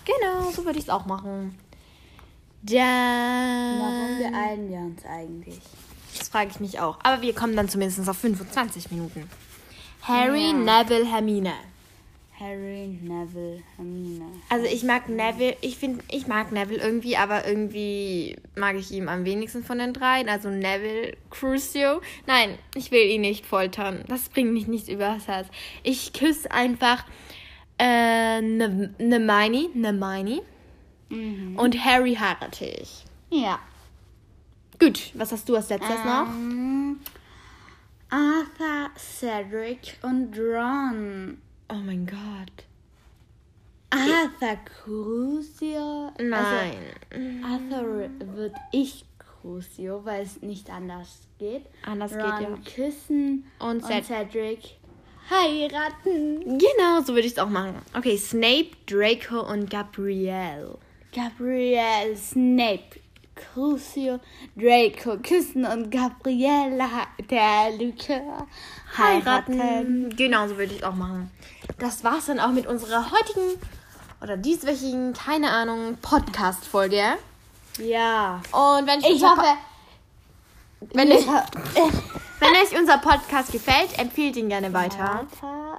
Genau, 0.04 0.50
so 0.50 0.64
würde 0.64 0.78
ich 0.78 0.84
es 0.84 0.90
auch 0.90 1.06
machen. 1.06 1.56
Warum 2.62 4.20
Dann. 4.22 4.32
beeilen 4.32 4.68
wir 4.68 4.78
uns 4.78 5.04
eigentlich? 5.04 5.60
Das 6.18 6.28
frage 6.28 6.50
ich 6.50 6.60
mich 6.60 6.80
auch. 6.80 6.98
Aber 7.02 7.22
wir 7.22 7.34
kommen 7.34 7.56
dann 7.56 7.68
zumindest 7.68 8.06
auf 8.08 8.18
25 8.18 8.90
Minuten. 8.90 9.28
Harry, 10.02 10.48
Ja. 10.50 10.52
Neville, 10.82 11.06
Hermine. 11.06 11.52
Harry, 12.40 12.98
Neville, 13.03 13.62
Hermine. 13.76 14.24
Also 14.48 14.64
ich 14.64 14.83
mag 14.83 15.11
Neville, 15.11 15.57
ich 15.61 15.76
finde, 15.76 16.03
ich 16.11 16.26
mag 16.26 16.53
Neville 16.53 16.83
irgendwie, 16.83 17.18
aber 17.18 17.46
irgendwie 17.46 18.37
mag 18.57 18.76
ich 18.76 18.90
ihn 18.92 19.09
am 19.11 19.26
wenigsten 19.26 19.62
von 19.62 19.79
den 19.79 19.92
dreien. 19.92 20.29
Also 20.31 20.48
Neville, 20.48 21.16
Crucio. 21.29 22.00
Nein, 22.26 22.59
ich 22.74 22.90
will 22.90 23.07
ihn 23.07 23.20
nicht 23.20 23.44
foltern. 23.44 24.05
Das 24.09 24.31
bringt 24.31 24.55
mich 24.55 24.66
nicht 24.66 24.88
übers 24.88 25.29
Herz. 25.29 25.48
Ich 25.83 26.14
küsse 26.14 26.50
einfach 26.50 27.05
äh, 27.79 28.40
ne, 28.40 28.90
Hermione, 28.98 29.68
Hermione 29.74 30.42
und 31.57 31.85
Harry 31.85 32.14
heirate 32.14 32.64
ich. 32.64 33.05
Ja. 33.29 33.59
Gut, 34.79 35.11
was 35.14 35.31
hast 35.33 35.46
du 35.48 35.57
als 35.57 35.68
letztes 35.68 36.05
noch? 36.05 36.26
Ähm, 36.26 37.00
Arthur, 38.09 38.90
Cedric 38.96 39.98
und 40.03 40.38
Ron. 40.38 41.38
Oh 41.70 41.74
mein 41.85 42.06
Gott. 42.06 42.64
Arthur 43.90 44.56
Crucio. 44.64 46.12
Nein. 46.18 46.76
Also, 47.11 47.46
Arthur 47.76 48.11
wird 48.37 48.54
ich 48.72 49.04
Crucio, 49.18 50.04
weil 50.04 50.22
es 50.22 50.42
nicht 50.42 50.70
anders 50.70 51.22
geht. 51.38 51.64
Anders 51.85 52.12
geht, 52.12 52.20
Ron 52.22 52.40
ja. 52.64 52.72
küssen 52.74 53.44
Und 53.59 53.83
und, 53.83 53.85
Ced- 53.85 54.04
Cedric 54.04 54.76
heiraten. 55.30 56.59
Genau, 56.59 57.00
so 57.04 57.14
würde 57.14 57.26
ich 57.26 57.33
es 57.33 57.38
auch 57.38 57.48
machen. 57.48 57.74
Okay, 57.96 58.16
Snape, 58.16 58.70
Draco 58.87 59.40
und 59.50 59.70
Gabrielle. 59.70 60.76
Gabrielle, 61.14 62.16
Snape, 62.16 63.00
Crucio, 63.40 64.20
Draco 64.57 65.16
küssen 65.18 65.64
und 65.64 65.90
Gabriella, 65.90 67.07
der 67.31 67.70
Likör, 67.76 68.46
heiraten. 68.96 70.14
Genau, 70.16 70.46
so 70.48 70.57
würde 70.57 70.74
ich 70.74 70.85
auch 70.85 70.94
machen. 70.94 71.31
Das 71.79 72.05
war's 72.05 72.26
dann 72.26 72.40
auch 72.40 72.50
mit 72.50 72.66
unserer 72.66 73.11
heutigen 73.11 73.59
oder 74.22 74.37
dieswöchigen, 74.37 75.14
keine 75.14 75.50
Ahnung, 75.50 75.96
Podcast-Folge. 76.03 77.03
Ja. 77.79 78.42
Und 78.53 78.87
wenn 78.87 79.00
Ich 79.00 79.12
unser 79.14 79.31
hoffe, 79.31 79.57
wenn, 80.92 81.11
euch, 81.11 81.26
wenn 82.40 82.50
euch 82.50 82.79
unser 82.79 82.98
Podcast 82.98 83.53
gefällt, 83.53 83.98
empfiehlt 83.98 84.37
ihn 84.37 84.48
gerne 84.48 84.72
weiter. 84.72 85.26
Vater. 85.40 85.79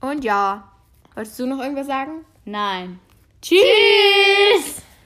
Und 0.00 0.24
ja, 0.24 0.70
wolltest 1.14 1.38
du 1.38 1.46
noch 1.46 1.60
irgendwas 1.60 1.86
sagen? 1.86 2.24
Nein. 2.44 3.00
Tschüss! 3.40 4.83